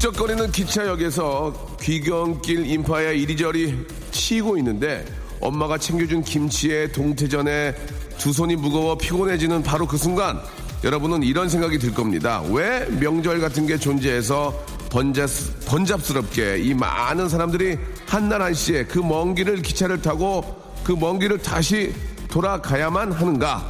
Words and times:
북적거리는 0.00 0.52
기차역에서 0.52 1.76
귀경길 1.80 2.66
인파에 2.66 3.16
이리저리 3.16 3.86
치이고 4.10 4.58
있는데 4.58 5.04
엄마가 5.40 5.78
챙겨준 5.78 6.22
김치에 6.22 6.92
동태전에 6.92 7.74
두 8.18 8.30
손이 8.32 8.56
무거워 8.56 8.98
피곤해지는 8.98 9.62
바로 9.62 9.86
그 9.86 9.96
순간 9.96 10.38
여러분은 10.84 11.22
이런 11.22 11.48
생각이 11.48 11.78
들 11.78 11.94
겁니다. 11.94 12.42
왜 12.50 12.86
명절 13.00 13.40
같은 13.40 13.66
게 13.66 13.78
존재해서 13.78 14.52
번잡, 14.90 15.30
번잡스럽게 15.66 16.58
이 16.58 16.74
많은 16.74 17.30
사람들이 17.30 17.78
한날 18.06 18.42
한시에 18.42 18.84
그 18.84 19.00
먼 19.00 19.34
길을 19.34 19.62
기차를 19.62 20.02
타고 20.02 20.44
그 20.84 20.92
먼 20.92 21.18
길을 21.18 21.38
다시 21.38 21.94
돌아가야만 22.30 23.12
하는가? 23.12 23.64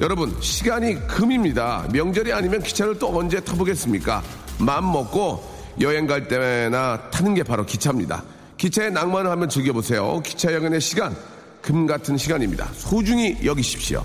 여러분 0.00 0.36
시간이 0.40 1.06
금입니다. 1.06 1.86
명절이 1.92 2.32
아니면 2.32 2.60
기차를 2.60 2.98
또 2.98 3.16
언제 3.16 3.38
타보겠습니까? 3.38 4.20
마음 4.58 4.90
먹고 4.92 5.48
여행 5.80 6.06
갈 6.06 6.28
때나 6.28 7.10
타는 7.10 7.34
게 7.34 7.42
바로 7.42 7.64
기차입니다. 7.64 8.22
기차의 8.56 8.92
낭만을 8.92 9.30
한번 9.30 9.48
즐겨보세요. 9.48 10.20
기차 10.20 10.52
여행의 10.52 10.80
시간 10.80 11.16
금 11.62 11.86
같은 11.86 12.16
시간입니다. 12.16 12.68
소중히 12.74 13.38
여기십시오. 13.44 14.04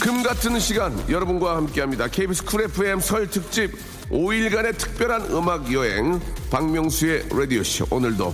금 0.00 0.22
같은 0.22 0.58
시간 0.60 0.92
여러분과 1.10 1.56
함께합니다. 1.56 2.08
KBS 2.08 2.44
쿨 2.44 2.62
FM 2.62 3.00
설 3.00 3.28
특집 3.28 3.72
5일간의 4.10 4.78
특별한 4.78 5.32
음악 5.32 5.72
여행 5.72 6.20
박명수의 6.50 7.28
라디오 7.32 7.62
쇼 7.62 7.86
오늘도 7.90 8.32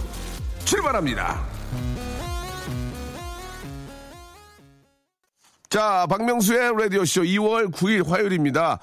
출발합니다. 0.65 1.52
자, 5.73 6.07
박명수의 6.07 6.75
라디오쇼 6.77 7.23
2월 7.23 7.73
9일 7.73 8.07
화요일입니다. 8.07 8.79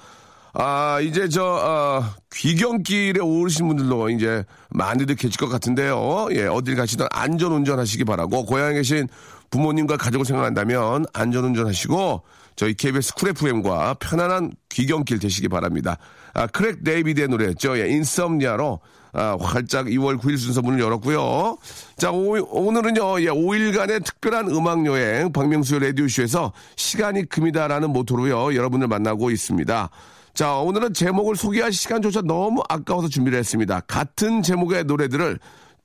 아, 0.54 0.98
이제 1.00 1.28
저, 1.28 1.44
어, 1.44 2.02
귀경길에 2.32 3.20
오르신 3.20 3.68
분들도 3.68 4.10
이제 4.10 4.44
많이들 4.70 5.14
계실 5.14 5.38
것 5.38 5.48
같은데요. 5.48 6.26
예, 6.32 6.46
어딜 6.46 6.74
가시든 6.74 7.06
안전 7.12 7.52
운전하시기 7.52 8.04
바라고, 8.04 8.44
고향에 8.44 8.74
계신 8.74 9.06
부모님과 9.50 9.98
가족을 9.98 10.26
생각한다면 10.26 11.06
안전 11.12 11.44
운전하시고, 11.44 12.22
저희 12.56 12.74
KBS 12.74 13.14
쿨 13.14 13.28
FM과 13.28 13.94
편안한 14.00 14.50
귀경길 14.68 15.20
되시기 15.20 15.46
바랍니다. 15.46 15.96
아, 16.34 16.48
크레이그 16.48 16.82
데이비드의 16.82 17.28
노래였죠. 17.28 17.78
예, 17.78 17.88
Insomnia로 17.88 18.80
아, 19.12 19.36
활짝 19.40 19.86
2월 19.86 20.18
9일 20.18 20.38
순서 20.38 20.62
문을 20.62 20.80
열었고요. 20.80 21.56
자, 21.96 22.10
오, 22.10 22.36
오늘은요, 22.50 23.20
예, 23.22 23.26
5일간의 23.26 24.04
특별한 24.04 24.50
음악 24.50 24.86
여행 24.86 25.32
박명수의 25.32 25.80
라디오쇼에서 25.80 26.52
시간이 26.76 27.28
금이다라는 27.28 27.90
모토로요, 27.90 28.54
여러분을 28.54 28.88
만나고 28.88 29.30
있습니다. 29.30 29.90
자, 30.32 30.54
오늘은 30.54 30.94
제목을 30.94 31.36
소개할 31.36 31.72
시간조차 31.72 32.22
너무 32.22 32.62
아까워서 32.68 33.08
준비를 33.08 33.38
했습니다. 33.38 33.80
같은 33.80 34.42
제목의 34.42 34.84
노래들을 34.84 35.38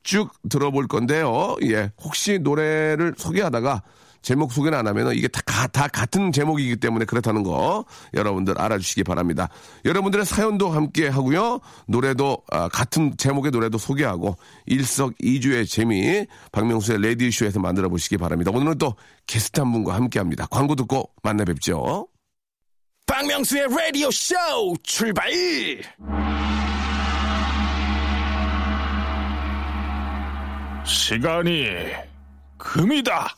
쭉 0.04 0.32
들어볼 0.50 0.88
건데요. 0.88 1.56
예, 1.64 1.92
혹시 2.04 2.38
노래를 2.40 3.16
소개하다가 3.18 3.82
제목 4.26 4.52
소개는 4.52 4.76
안 4.80 4.88
하면 4.88 5.14
이게 5.14 5.28
다, 5.28 5.40
가- 5.46 5.68
다 5.68 5.88
같은 5.88 6.32
제목이기 6.32 6.78
때문에 6.78 7.06
그렇다는 7.06 7.44
거 7.44 7.86
여러분들 8.16 8.60
알아주시기 8.60 9.04
바랍니다. 9.04 9.50
여러분들의 9.86 10.26
사연도 10.26 10.70
함께 10.72 11.08
하고요. 11.08 11.60
노래도 11.88 12.40
아, 12.52 12.68
같은 12.68 13.16
제목의 13.18 13.52
노래도 13.52 13.78
소개하고 13.78 14.36
일석이주의 14.66 15.68
재미 15.68 16.26
박명수의 16.52 17.02
레디쇼에서 17.02 17.60
만들어 17.60 17.88
보시기 17.88 18.18
바랍니다. 18.18 18.50
오늘은 18.52 18.80
또 18.80 18.96
게스트 19.28 19.60
한 19.60 19.72
분과 19.72 19.94
함께 19.94 20.18
합니다. 20.18 20.48
광고 20.50 20.74
듣고 20.76 21.12
만나 21.22 21.46
뵙죠. 21.46 22.08
박명수의 23.06 23.68
라디오 23.70 24.10
쇼 24.10 24.36
출발! 24.82 25.30
시간이 30.86 31.68
금이다. 32.58 33.36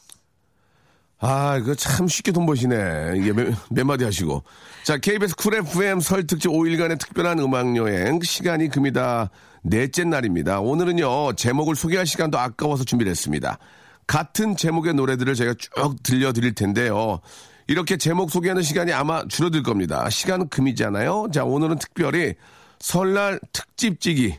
아, 1.19 1.57
이거 1.57 1.73
참 1.73 2.07
쉽게 2.07 2.31
돈 2.31 2.45
버시네. 2.45 3.13
이게 3.17 3.33
몇, 3.33 3.55
몇 3.71 3.85
마디 3.85 4.03
하시고. 4.03 4.43
자, 4.83 4.97
KBS 4.97 5.35
쿨 5.35 5.55
FM 5.55 5.99
설 5.99 6.27
특집 6.27 6.49
5일간의 6.49 6.99
특별한 6.99 7.39
음악여행. 7.39 8.21
시간이 8.21 8.69
금이다. 8.69 9.31
넷째 9.63 10.03
날입니다. 10.03 10.59
오늘은요, 10.59 11.33
제목을 11.33 11.75
소개할 11.75 12.05
시간도 12.05 12.37
아까워서 12.37 12.83
준비를 12.83 13.09
했습니다. 13.09 13.57
같은 14.05 14.55
제목의 14.55 14.93
노래들을 14.93 15.33
제가 15.33 15.55
쭉 15.55 16.01
들려드릴 16.03 16.53
텐데요. 16.53 17.19
이렇게 17.67 17.97
제목 17.97 18.29
소개하는 18.29 18.61
시간이 18.61 18.93
아마 18.93 19.27
줄어들 19.27 19.63
겁니다. 19.63 20.09
시간은 20.09 20.49
금이잖아요. 20.49 21.27
자, 21.33 21.43
오늘은 21.43 21.79
특별히 21.79 22.35
설날 22.79 23.39
특집지기, 23.51 24.35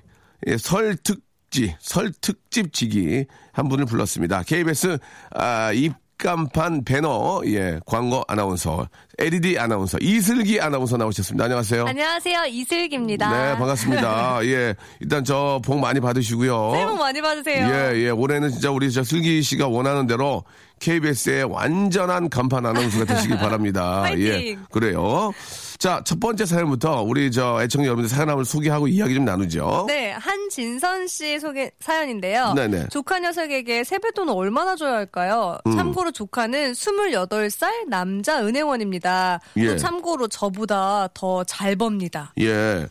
예, 0.47 0.57
설 0.57 0.97
특지, 0.97 1.77
설 1.81 2.13
특집지기 2.13 3.27
한 3.53 3.69
분을 3.69 3.85
불렀습니다. 3.85 4.45
KBS 4.45 4.99
아, 5.33 5.73
입 5.73 5.93
간판 6.19 6.83
배너 6.85 7.43
예 7.47 7.79
광고 7.87 8.25
아나운서 8.27 8.89
LED 9.19 9.59
아나운서 9.59 9.99
이슬기 10.01 10.61
아나운서 10.61 10.97
나오셨습니다. 10.97 11.45
안녕하세요. 11.45 11.87
안녕하세요 11.87 12.45
이슬기입니다. 12.47 13.31
네 13.31 13.57
반갑습니다. 13.59 14.41
예 14.47 14.75
일단 15.01 15.25
저 15.25 15.61
복 15.65 15.79
많이 15.79 16.01
받으시고요. 16.01 16.71
새해 16.73 16.87
복 16.87 16.99
많이 16.99 17.21
받으세요. 17.23 17.69
예, 17.69 17.97
예. 18.07 18.11
올해는 18.11 18.51
진짜 18.51 18.71
우리 18.71 18.91
저 18.93 19.03
슬기 19.05 19.43
씨가 19.43 19.69
원하는 19.69 20.07
대로 20.07 20.43
KBS의 20.81 21.45
완전한 21.45 22.29
간판 22.29 22.67
아나운서가 22.67 23.05
되시길 23.05 23.37
바랍니다. 23.39 24.05
예. 24.19 24.57
그래요. 24.71 25.33
자, 25.79 26.03
첫 26.05 26.19
번째 26.19 26.45
사연부터 26.45 27.03
우리 27.03 27.31
저 27.31 27.63
애청자 27.63 27.87
여러분들 27.87 28.09
사연 28.09 28.29
한번 28.29 28.45
소개하고 28.45 28.89
이야기 28.89 29.15
좀 29.15 29.25
나누죠. 29.25 29.85
네, 29.87 30.11
한진선 30.11 31.07
씨 31.07 31.39
소개 31.39 31.71
사연인데요. 31.79 32.53
네네. 32.55 32.89
조카 32.89 33.21
녀석에게 33.21 33.85
세뱃돈을 33.85 34.33
얼마나 34.35 34.75
줘야 34.75 34.95
할까요? 34.95 35.57
음. 35.67 35.77
참고로 35.77 36.11
조카는 36.11 36.73
28살 36.73 37.89
남자 37.89 38.45
은행원입니다. 38.45 39.41
예. 39.57 39.67
또 39.69 39.77
참고로 39.77 40.27
저보다 40.29 41.09
더 41.15 41.45
잘 41.45 41.77
법니다. 41.77 42.33
예. 42.41 42.87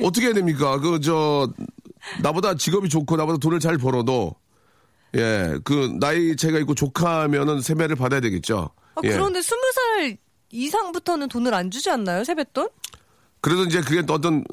어떻게 0.00 0.26
해야 0.26 0.34
됩니까? 0.34 0.78
그, 0.80 0.98
저, 1.00 1.48
나보다 2.22 2.54
직업이 2.54 2.88
좋고 2.88 3.16
나보다 3.16 3.36
돈을 3.38 3.60
잘 3.60 3.76
벌어도, 3.76 4.34
예, 5.14 5.58
그, 5.64 5.94
나이 6.00 6.34
차이가 6.36 6.58
있고 6.60 6.74
조카면은 6.74 7.60
세배를 7.60 7.96
받아야 7.96 8.20
되겠죠. 8.20 8.70
아, 8.94 9.00
예. 9.04 9.10
그런데 9.10 9.40
20살 9.40 10.16
이상부터는 10.54 11.28
돈을 11.28 11.52
안 11.52 11.70
주지 11.70 11.90
않나요? 11.90 12.22
세뱃돈? 12.24 12.68
그래도 13.40 13.64
이제 13.64 13.80
그게 13.80 14.02
또 14.02 14.14
어떤, 14.14 14.44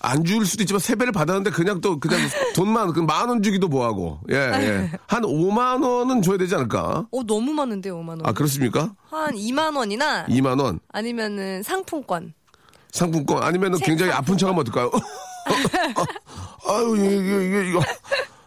안 0.00 0.24
줄 0.24 0.46
수도 0.46 0.62
있지만 0.62 0.78
세배를 0.80 1.12
받았는데 1.12 1.50
그냥 1.50 1.80
또 1.80 1.98
그냥 2.00 2.20
돈만, 2.54 2.92
그만원 2.92 3.42
주기도 3.42 3.68
뭐하고, 3.68 4.20
예, 4.30 4.34
예. 4.36 4.90
한 5.06 5.22
5만 5.22 5.84
원은 5.84 6.22
줘야 6.22 6.38
되지 6.38 6.54
않을까? 6.54 7.06
어, 7.10 7.22
너무 7.26 7.52
많은데요, 7.52 7.96
5만 7.98 8.08
원. 8.10 8.20
아, 8.24 8.32
그렇습니까? 8.32 8.94
한 9.10 9.34
2만 9.34 9.76
원이나 9.76 10.24
2만 10.26 10.60
원. 10.60 10.78
아니면은 10.92 11.62
상품권. 11.64 12.32
상품권 12.92 13.42
아니면은 13.42 13.78
굉장히 13.80 14.12
아픈 14.12 14.38
척 14.38 14.46
하면 14.48 14.60
어떨까요? 14.60 14.90
아유, 16.68 16.96
이게, 16.96 17.46
이게, 17.46 17.70
이거. 17.70 17.80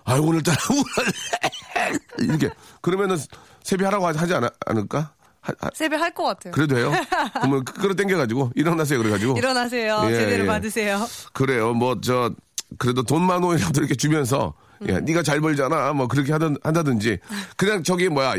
아유, 0.05 0.21
오늘따라 0.23 0.57
이렇게 2.19 2.49
그러면은 2.81 3.17
세배하라고 3.63 4.07
하- 4.07 4.13
하지 4.13 4.33
않, 4.33 4.49
않을까? 4.65 5.13
하- 5.41 5.53
하- 5.59 5.69
세배 5.73 5.95
할 5.95 6.13
것 6.13 6.23
같아요. 6.23 6.53
그래도 6.53 6.77
해요? 6.77 6.91
그러면 7.33 7.63
끌어당겨가지고 7.65 8.51
일어나세요 8.55 8.99
그래가지고 8.99 9.37
일어나세요. 9.37 10.01
예, 10.07 10.13
제대로 10.15 10.43
예. 10.43 10.47
받으세요. 10.47 11.05
그래요. 11.33 11.73
뭐 11.73 11.95
저 12.01 12.31
그래도 12.77 13.03
돈만 13.03 13.43
원이라도 13.43 13.81
이렇게 13.81 13.95
주면서 13.95 14.53
야, 14.89 14.97
음. 14.97 15.05
네가 15.05 15.23
잘 15.23 15.41
벌잖아. 15.41 15.93
뭐 15.93 16.07
그렇게 16.07 16.31
하든 16.31 16.57
한다든지 16.63 17.19
그냥 17.57 17.83
저기 17.83 18.07
뭐야 18.09 18.35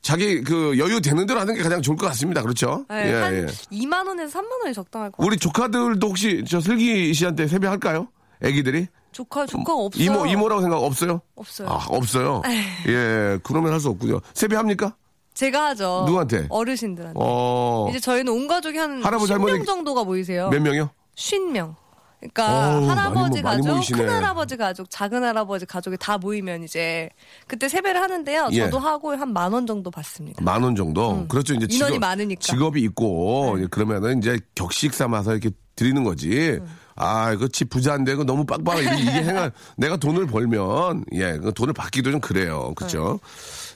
자기 0.00 0.42
그 0.42 0.78
여유 0.78 1.00
되는 1.00 1.24
대로 1.26 1.40
하는 1.40 1.54
게 1.54 1.62
가장 1.62 1.80
좋을 1.82 1.96
것 1.96 2.06
같습니다. 2.08 2.42
그렇죠? 2.42 2.84
네, 2.88 3.10
예, 3.10 3.14
한 3.14 3.34
예. 3.34 3.46
2만 3.76 4.06
원에서 4.06 4.38
3만 4.40 4.62
원이 4.62 4.74
적당할 4.74 5.10
것 5.10 5.16
같아요. 5.18 5.26
우리 5.26 5.36
조카들도 5.38 6.06
혹시 6.06 6.44
저 6.48 6.60
슬기 6.60 7.12
씨한테 7.14 7.46
세배할까요? 7.46 8.08
애기들이 8.42 8.86
조카 9.12 9.46
조카가 9.46 9.72
없어요. 9.74 10.02
이모 10.04 10.26
이모라고 10.26 10.60
생각 10.60 10.76
없어요? 10.78 11.20
없어요. 11.36 11.68
아 11.68 11.86
없어요. 11.88 12.42
예, 12.88 13.38
그러면 13.44 13.72
할 13.72 13.80
수 13.80 13.88
없군요. 13.88 14.20
세배합니까? 14.34 14.94
제가 15.34 15.66
하죠. 15.68 16.04
누구한테? 16.06 16.46
어르신들한테. 16.48 17.18
어, 17.20 17.86
이제 17.90 17.98
저희는 18.00 18.32
온 18.32 18.46
가족이 18.48 18.78
한 18.78 19.04
할아버지, 19.04 19.32
10명 19.32 19.40
할머니 19.46 19.64
정도가 19.64 20.04
모이세요. 20.04 20.48
몇 20.50 20.60
명이요? 20.62 20.90
50명. 21.16 21.74
그러니까 22.20 22.78
어우, 22.78 22.86
할아버지 22.88 23.42
많이 23.42 23.42
모- 23.42 23.42
많이 23.42 23.62
가족, 23.62 23.74
모이시네. 23.74 23.98
큰 23.98 24.08
할아버지 24.08 24.56
가족, 24.56 24.88
작은 24.88 25.22
할아버지 25.22 25.66
가족이 25.66 25.98
다 26.00 26.16
모이면 26.16 26.62
이제 26.64 27.10
그때 27.46 27.68
세배를 27.68 28.00
하는데요. 28.00 28.48
예. 28.52 28.60
저도 28.60 28.78
하고 28.78 29.14
한 29.14 29.28
만 29.34 29.52
원 29.52 29.66
정도 29.66 29.90
받습니다. 29.90 30.42
만 30.42 30.62
원 30.64 30.74
정도. 30.74 31.26
그렇죠. 31.28 31.52
이제 31.54 31.66
음. 31.66 31.70
인원이 31.70 31.98
많으니까. 31.98 32.40
네. 32.40 32.46
직업이 32.52 32.80
있고 32.82 33.58
그러면은 33.70 34.18
이제 34.18 34.38
격식 34.54 34.94
삼아서 34.94 35.32
이렇게 35.32 35.50
드리는 35.76 36.02
거지. 36.02 36.52
음. 36.62 36.66
아, 36.96 37.32
이거 37.32 37.48
집 37.48 37.70
부자인데 37.70 38.14
그 38.14 38.22
너무 38.22 38.44
빡빡 38.44 38.78
이게, 38.78 38.94
이게 39.02 39.10
행한 39.10 39.50
내가 39.76 39.96
돈을 39.96 40.26
벌면 40.26 41.04
예, 41.12 41.38
그 41.38 41.52
돈을 41.52 41.72
받기도 41.72 42.10
좀 42.12 42.20
그래요. 42.20 42.72
그렇죠? 42.76 43.18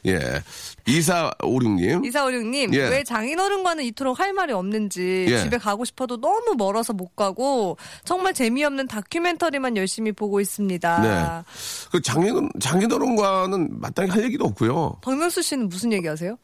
예. 0.06 0.43
2456님. 0.87 2.06
이사오륙님 2.06 2.75
예. 2.75 2.88
왜 2.88 3.05
장인어른과는 3.05 3.85
이토록 3.85 4.20
할 4.20 4.32
말이 4.32 4.53
없는지 4.53 5.26
예. 5.29 5.38
집에 5.38 5.59
가고 5.59 5.85
싶어도 5.85 6.20
너무 6.20 6.55
멀어서 6.56 6.93
못 6.93 7.17
가고 7.17 7.76
정말 8.05 8.32
재미없는 8.32 8.87
다큐멘터리만 8.87 9.76
열심히 9.76 10.12
보고 10.12 10.41
있습니다. 10.41 11.00
네. 11.00 11.44
그 11.91 12.00
장인 12.00 12.49
장인어른과는 12.61 13.81
마땅히 13.81 14.11
할 14.11 14.23
얘기도 14.25 14.44
없고요. 14.44 14.99
박명수 15.03 15.43
씨는 15.43 15.69
무슨 15.69 15.93
얘기하세요? 15.93 16.37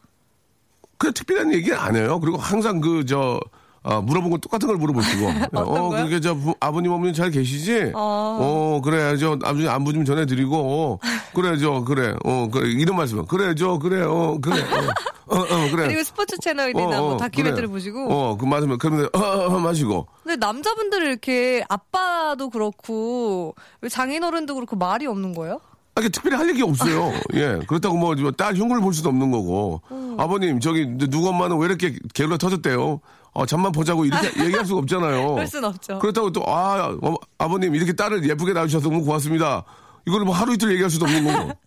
그 0.97 1.11
특별한 1.11 1.53
얘기 1.53 1.73
안 1.73 1.95
해요. 1.95 2.19
그리고 2.19 2.37
항상 2.37 2.81
그 2.81 3.05
저 3.05 3.39
아, 3.87 4.01
물어본 4.01 4.31
건 4.31 4.41
똑같은 4.41 4.67
걸 4.67 4.77
물어보시고. 4.77 5.27
어? 5.53 5.89
그게 5.91 6.19
저 6.19 6.33
부- 6.33 6.55
아버님 6.59 6.91
어머님 6.91 7.13
잘 7.13 7.29
계시지? 7.29 7.91
어. 7.93 8.37
어, 8.41 8.81
그래. 8.83 9.15
저 9.17 9.33
아버님 9.43 9.69
안부 9.69 9.93
좀 9.93 10.03
전해드리고. 10.03 10.55
어, 10.57 10.99
그래, 11.35 11.57
저 11.57 11.83
그래. 11.83 12.15
어, 12.25 12.47
그래. 12.51 12.69
이런 12.71 12.97
말씀. 12.97 13.23
그래, 13.27 13.53
저 13.53 13.77
그래. 13.77 14.01
어, 14.01 14.39
그래. 14.41 14.59
어, 15.27 15.35
어, 15.35 15.39
어, 15.39 15.71
그래. 15.71 15.87
그리고 15.87 16.03
스포츠 16.03 16.35
채널이나 16.39 16.99
뭐 16.99 17.17
다큐멘터리 17.17 17.67
그래. 17.67 17.67
보시고 17.67 18.11
어, 18.11 18.37
그 18.37 18.45
맞으면 18.45 18.77
그러면 18.79 19.07
어, 19.13 19.19
어, 19.19 19.45
어, 19.55 19.59
마시고. 19.59 20.07
근데 20.23 20.35
남자분들 20.37 21.03
이렇게 21.03 21.63
아빠도 21.69 22.49
그렇고 22.49 23.53
왜 23.81 23.89
장인어른도 23.89 24.55
그렇고 24.55 24.75
말이 24.75 25.05
없는 25.05 25.33
거예요? 25.35 25.59
아, 25.95 26.01
그 26.01 26.09
특별히 26.11 26.35
할 26.35 26.49
얘기 26.49 26.61
없어요. 26.61 27.13
예. 27.35 27.59
그렇다고 27.67 27.95
뭐, 27.97 28.13
딸 28.33 28.53
흉을 28.55 28.81
볼 28.81 28.93
수도 28.93 29.07
없는 29.09 29.31
거고. 29.31 29.81
음. 29.91 30.15
아버님, 30.19 30.59
저기, 30.59 30.85
누구 30.85 31.29
엄마는 31.29 31.57
왜 31.57 31.67
이렇게 31.67 31.95
게을러 32.13 32.37
터졌대요? 32.37 32.99
어, 33.35 33.45
잠만 33.45 33.71
보자고 33.73 34.05
이렇게 34.05 34.27
얘기할 34.43 34.65
수가 34.65 34.79
없잖아요. 34.79 35.33
그럴 35.33 35.45
순 35.45 35.63
없죠. 35.65 35.99
그렇다고 35.99 36.31
또, 36.31 36.41
아, 36.47 36.97
어, 37.01 37.15
아버님, 37.37 37.75
이렇게 37.75 37.93
딸을 37.93 38.27
예쁘게 38.27 38.53
낳으셔서 38.53 38.89
너무 38.89 39.03
고맙습니다. 39.03 39.65
이거를 40.07 40.25
뭐 40.25 40.33
하루 40.33 40.53
이틀 40.53 40.71
얘기할 40.71 40.89
수도 40.89 41.05
없는 41.05 41.25
거고. 41.25 41.51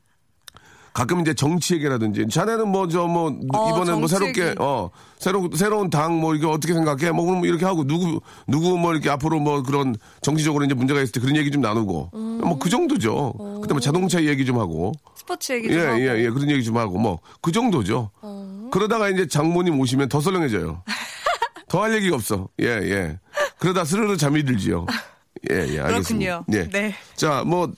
가끔 0.94 1.20
이제 1.20 1.32
정치 1.35 1.75
얘기라든지, 1.75 2.26
자네는 2.29 2.69
뭐, 2.69 2.88
저, 2.88 3.06
뭐, 3.06 3.31
어, 3.53 3.69
이번에 3.70 3.93
뭐 3.93 4.09
새롭게, 4.09 4.47
얘기. 4.49 4.55
어, 4.59 4.91
새로, 5.19 5.49
새로운 5.55 5.91
당 5.91 6.19
뭐, 6.19 6.35
이게 6.35 6.47
어떻게 6.47 6.73
생각해? 6.73 7.12
뭐, 7.12 7.26
그럼 7.26 7.44
이렇게 7.44 7.67
하고, 7.67 7.87
누구, 7.87 8.21
누구 8.49 8.79
뭐, 8.79 8.93
이렇게 8.93 9.11
앞으로 9.11 9.38
뭐 9.38 9.62
그런 9.62 9.94
정치적으로 10.23 10.64
이제 10.64 10.75
문제가 10.75 11.00
있을 11.00 11.12
때 11.12 11.21
그런 11.21 11.37
얘기 11.37 11.50
좀 11.50 11.61
나누고. 11.61 12.11
음. 12.14 12.41
뭐그 12.43 12.71
정도죠. 12.71 13.35
그 13.62 13.69
다음에 13.69 13.81
자동차 13.81 14.25
얘기 14.25 14.44
좀 14.44 14.59
하고. 14.59 14.93
스포츠 15.14 15.53
얘기 15.53 15.69
예, 15.69 15.73
좀 15.75 15.81
하고. 15.82 16.00
예, 16.00 16.25
예. 16.25 16.31
그런 16.31 16.50
얘기 16.50 16.64
좀 16.64 16.76
하고. 16.79 16.99
뭐, 16.99 17.19
그 17.43 17.53
정도죠. 17.53 18.11
어. 18.23 18.69
그러다가 18.73 19.09
이제 19.11 19.29
장모님 19.29 19.79
오시면 19.79 20.09
더 20.09 20.21
썰렁해져요. 20.21 20.82
더 21.69 21.82
할 21.82 21.94
얘기가 21.94 22.17
없어. 22.17 22.49
예, 22.61 22.67
예. 22.67 23.19
그러다 23.59 23.85
스르르 23.85 24.17
잠이 24.17 24.44
들지요. 24.44 24.87
예, 25.50 25.56
예. 25.56 25.81
알겠습니다. 25.81 26.43
그렇군요. 26.43 26.44
예. 26.53 26.69
네. 26.69 26.94
자, 27.17 27.43
뭐, 27.47 27.73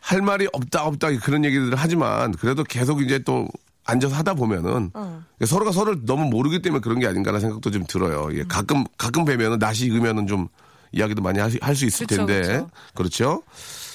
할 0.00 0.22
말이 0.22 0.46
없다, 0.52 0.84
없다, 0.84 1.08
그런 1.18 1.44
얘기들을 1.44 1.74
하지만, 1.76 2.32
그래도 2.32 2.64
계속 2.64 3.02
이제 3.02 3.18
또 3.18 3.48
앉아서 3.84 4.14
하다 4.14 4.34
보면은, 4.34 4.90
어. 4.94 5.22
서로가 5.44 5.72
서로를 5.72 6.00
너무 6.04 6.24
모르기 6.26 6.62
때문에 6.62 6.80
그런 6.80 6.98
게 7.00 7.06
아닌가라는 7.06 7.40
생각도 7.40 7.70
좀 7.70 7.84
들어요. 7.86 8.26
음. 8.26 8.38
예, 8.38 8.44
가끔, 8.44 8.84
가끔 8.96 9.24
뵈면은, 9.24 9.58
낯이 9.58 9.80
익으면은 9.80 10.26
좀 10.26 10.48
이야기도 10.92 11.20
많이 11.22 11.38
할 11.38 11.74
수 11.74 11.84
있을 11.86 12.06
그쵸, 12.06 12.24
텐데. 12.26 12.42
그쵸. 12.42 12.70
그렇죠. 12.94 13.42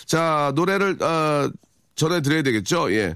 자, 0.05 0.51
노래를, 0.55 1.01
어, 1.01 1.49
전해드려야 1.95 2.43
되겠죠. 2.43 2.91
예. 2.93 3.15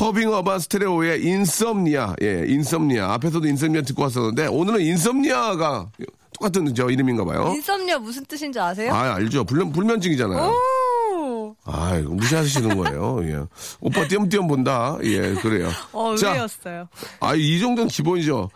허빙 0.00 0.32
어반 0.32 0.58
스테레오의 0.60 1.24
인썸니아. 1.24 2.14
예, 2.22 2.44
인썸니아. 2.46 3.12
앞에서도 3.14 3.46
인썸니아 3.46 3.82
듣고 3.82 4.02
왔었는데, 4.04 4.46
오늘은 4.46 4.80
인썸니아가 4.80 5.90
똑같은 6.34 6.72
저 6.74 6.88
이름인가 6.88 7.24
봐요. 7.24 7.52
인썸니아 7.56 7.98
무슨 7.98 8.24
뜻인지 8.24 8.60
아세요? 8.60 8.92
아, 8.94 9.14
알죠. 9.14 9.44
불면, 9.44 9.72
불면증이잖아요. 9.72 10.52
오. 10.52 11.56
아, 11.64 11.96
이거 11.96 12.10
무시하시는 12.10 12.76
거예요. 12.76 13.18
예. 13.24 13.44
오빠 13.80 14.06
띄엄띄엄 14.06 14.46
본다. 14.46 14.96
예, 15.02 15.34
그래요. 15.34 15.68
어, 15.92 16.14
자, 16.16 16.28
의외였어요. 16.28 16.88
아, 17.20 17.34
이 17.34 17.58
정도는 17.58 17.88
기본이죠. 17.88 18.50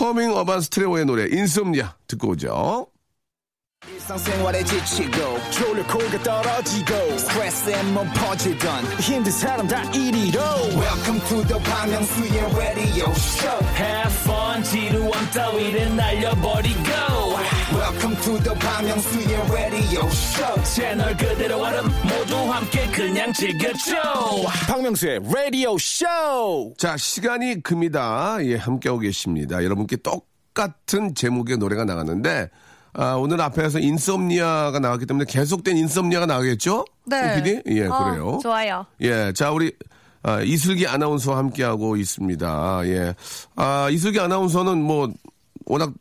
허밍 0.00 0.30
어반 0.32 0.60
스트레오의 0.62 1.04
노래, 1.04 1.26
인썸니아. 1.26 1.94
듣고 2.08 2.30
오죠. 2.30 2.86
지치고, 4.64 5.38
떨어지고, 6.24 6.94
퍼지던, 8.14 8.84
welcome 10.74 11.20
to 11.28 11.46
the 11.46 11.62
Bang 11.62 11.92
Myung-soo's 11.92 12.56
radio 12.56 13.12
show. 13.14 13.64
Have 13.76 14.12
fun 14.24 14.64
지루함 14.64 15.30
따위를 15.32 15.94
날려버리고. 15.94 16.90
Welcome 17.72 18.16
to 18.22 18.38
the 18.42 18.58
Bang 18.58 18.88
Myung-soo's 18.88 19.52
radio 19.52 20.06
show. 20.08 20.64
채널 20.64 21.16
그대로 21.16 21.62
얼음 21.62 21.84
모두 22.02 22.36
함께 22.52 22.88
그냥 22.90 23.32
즐겨줘. 23.32 23.94
박명수의 24.66 25.20
라디오 25.32 25.78
쇼 25.78 26.74
자, 26.76 26.96
시간이 26.96 27.62
금이다. 27.62 28.38
예, 28.46 28.56
함께하고 28.56 28.98
계십니다. 28.98 29.62
여러분께 29.62 29.96
똑같은 29.98 31.14
제목의 31.14 31.58
노래가 31.58 31.84
나갔는데, 31.84 32.50
아, 32.98 33.14
오늘 33.14 33.40
앞에서 33.42 33.78
인썸니아가 33.78 34.78
나왔기 34.80 35.04
때문에 35.06 35.26
계속된 35.28 35.76
인썸니아가 35.76 36.26
나가겠죠? 36.26 36.84
네. 37.04 37.36
PD? 37.42 37.62
예, 37.78 37.86
어, 37.86 38.04
그래요. 38.04 38.38
좋아요. 38.42 38.86
예, 39.02 39.32
자, 39.34 39.50
우리, 39.50 39.72
아, 40.22 40.40
이슬기 40.40 40.86
아나운서와 40.86 41.36
함께하고 41.38 41.96
있습니다. 41.96 42.80
예. 42.86 43.14
아, 43.54 43.88
이슬기 43.90 44.18
아나운서는 44.18 44.80
뭐, 44.80 45.10
워낙 45.66 45.92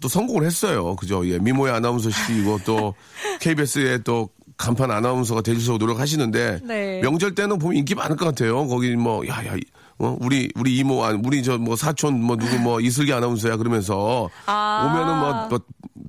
또 0.00 0.08
성공을 0.08 0.44
했어요. 0.44 0.94
그죠? 0.96 1.26
예, 1.28 1.38
미모의 1.38 1.72
아나운서시고 1.74 2.60
또 2.64 2.94
KBS의 3.40 4.04
또 4.04 4.28
간판 4.56 4.90
아나운서가 4.90 5.40
되셔서 5.42 5.78
노력하시는데 5.78 6.60
네. 6.62 7.00
명절 7.02 7.34
때는 7.34 7.58
보면 7.58 7.76
인기 7.78 7.94
많을 7.94 8.16
것 8.16 8.24
같아요. 8.26 8.66
거기 8.68 8.94
뭐, 8.94 9.26
야, 9.26 9.44
야, 9.46 9.54
이- 9.56 9.60
어, 9.98 10.16
우리, 10.20 10.50
우리 10.56 10.76
이모, 10.76 11.04
아니, 11.04 11.18
우리 11.24 11.42
저 11.42 11.56
뭐 11.58 11.74
사촌 11.74 12.22
뭐 12.22 12.36
누구 12.36 12.58
뭐 12.58 12.80
이슬기 12.80 13.12
아나운서야 13.12 13.56
그러면서 13.56 14.28
아. 14.46 14.86
오면은 14.92 15.18
뭐, 15.18 15.48
뭐 15.48 15.58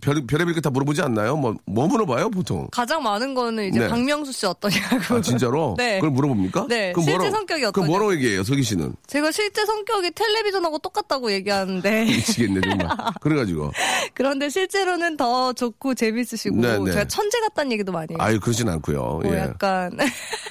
별, 0.01 0.21
별의별 0.27 0.53
게 0.53 0.61
다 0.61 0.69
물어보지 0.69 1.01
않나요? 1.01 1.37
뭐, 1.37 1.55
뭐 1.65 1.87
물어봐요, 1.87 2.29
보통? 2.29 2.67
가장 2.71 3.01
많은 3.01 3.33
거는 3.33 3.69
이제 3.69 3.79
네. 3.79 3.87
박명수 3.87 4.31
씨 4.33 4.45
어떠냐고. 4.45 5.15
아, 5.15 5.21
진짜로? 5.21 5.73
네. 5.79 5.95
그걸 5.95 6.11
물어봅니까? 6.11 6.67
네, 6.67 6.91
그럼 6.91 7.05
실제 7.05 7.31
성격이 7.31 7.61
그럼 7.61 7.69
어떠냐고. 7.69 7.91
뭐라고 7.91 8.13
얘기해요, 8.15 8.43
서기 8.43 8.61
씨는? 8.63 8.93
제가 9.07 9.31
실제 9.31 9.65
성격이 9.65 10.11
텔레비전하고 10.11 10.79
똑같다고 10.79 11.31
얘기하는데 11.31 12.03
미치겠네, 12.05 12.61
정말. 12.61 12.87
그래가지고. 13.21 13.71
그런데 14.13 14.49
실제로는 14.49 15.15
더 15.17 15.53
좋고 15.53 15.93
재밌으시고 15.95 16.57
네, 16.57 16.77
네. 16.79 16.91
제가 16.91 17.05
천재 17.05 17.39
같다는 17.39 17.71
얘기도 17.71 17.91
많이 17.91 18.07
해요. 18.11 18.17
아유, 18.19 18.39
그러진 18.39 18.67
않고요. 18.69 19.21
뭐 19.23 19.33
예. 19.33 19.39
약간 19.39 19.97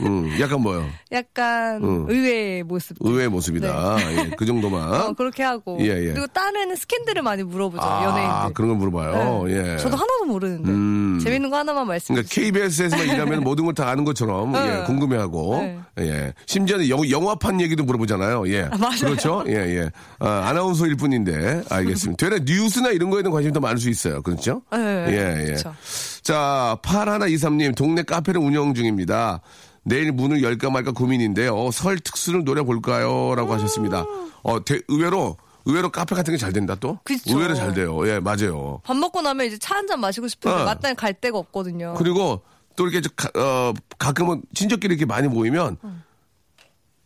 음, 0.01 0.31
약간 0.41 0.61
뭐요? 0.63 0.87
약간 1.13 1.85
음. 1.85 2.07
의외의 2.09 2.63
모습. 2.65 2.97
의외 3.01 3.26
의 3.27 3.31
모습이다. 3.31 3.97
예, 4.01 4.31
그 4.37 4.47
정도만. 4.47 4.93
어, 5.03 5.13
그렇게 5.13 5.43
하고 5.43 5.79
예, 5.81 5.87
예. 5.89 6.13
그리고 6.13 6.27
딸에는 6.29 6.75
스캔들을 6.77 7.23
많이 7.23 7.43
물어보죠 7.43 7.83
아, 7.83 8.05
연예인들. 8.05 8.55
그런 8.55 8.69
걸 8.71 8.79
물어봐요. 8.79 9.45
네. 9.45 9.53
예. 9.73 9.77
저도 9.79 9.97
하나도 9.97 10.25
모르는데 10.27 10.71
음. 10.71 11.21
재밌는 11.23 11.51
거 11.51 11.57
하나만 11.59 11.87
말씀. 11.87 12.15
그러니까 12.15 12.35
KBS에서만 12.35 13.09
일하면 13.09 13.41
모든 13.45 13.65
걸 13.65 13.77
다 13.77 13.89
아는 13.91 14.05
것처럼 14.05 14.53
네. 14.53 14.81
예, 14.81 14.85
궁금해하고 14.85 15.57
네. 15.59 15.79
예 16.01 16.33
심지어는 16.47 16.89
영, 16.89 17.09
영화판 17.11 17.61
얘기도 17.61 17.85
물어보잖아요. 17.85 18.49
예, 18.49 18.63
맞아요. 18.79 19.01
그렇죠. 19.01 19.45
예, 19.49 19.53
예. 19.53 19.91
아, 20.19 20.45
아나운서일 20.49 20.97
뿐인데 20.97 21.63
알겠습니다. 21.69 22.27
되레 22.29 22.41
뉴스나 22.47 22.91
이런 22.91 23.11
거에는 23.11 23.31
관심이 23.31 23.53
더 23.53 23.61
많을 23.61 23.77
수 23.79 23.91
있어요. 23.91 24.23
그렇죠? 24.23 24.63
네, 24.73 24.79
예, 25.09 25.41
예. 25.41 25.45
그렇죠. 25.47 25.75
자, 26.23 26.79
8123님 26.83 27.77
동네 27.77 28.03
카페를 28.03 28.41
운영 28.41 28.73
중입니다. 28.75 29.41
내일 29.89 30.11
문을 30.11 30.43
열까 30.43 30.69
말까 30.69 30.91
고민인데요. 30.91 31.71
설 31.71 32.01
특수를 32.01 32.43
노려볼까요? 32.43 33.37
라고 33.37 33.53
하셨습니다. 33.55 34.05
어, 34.43 34.65
대- 34.65 34.81
의외로, 34.89 35.37
의외로 35.65 35.91
카페 35.91 36.17
같은 36.17 36.35
게 36.35 36.39
잘 36.39 36.53
된다 36.53 36.75
또? 36.75 36.99
그쵸. 37.05 37.23
의외로 37.37 37.55
잘 37.55 37.73
돼요. 37.73 38.07
예, 38.09 38.19
맞아요. 38.19 38.81
밥 38.83 38.97
먹고 38.97 39.23
나면 39.23 39.47
이제 39.47 39.57
차 39.59 39.77
한 39.77 39.87
잔 39.87 40.01
마시고 40.01 40.27
싶은데 40.27 40.63
어. 40.63 40.65
마땅히 40.65 40.97
갈 40.97 41.15
데가 41.15 41.39
없거든요. 41.39 41.95
그리고 41.97 42.43
또 42.75 42.85
이렇게 42.89 43.01
저 43.01 43.09
가, 43.15 43.31
어, 43.41 43.73
가끔은 43.97 44.43
친척끼리 44.55 44.95
이렇게 44.95 45.07
많이 45.07 45.29
모이면 45.29 45.77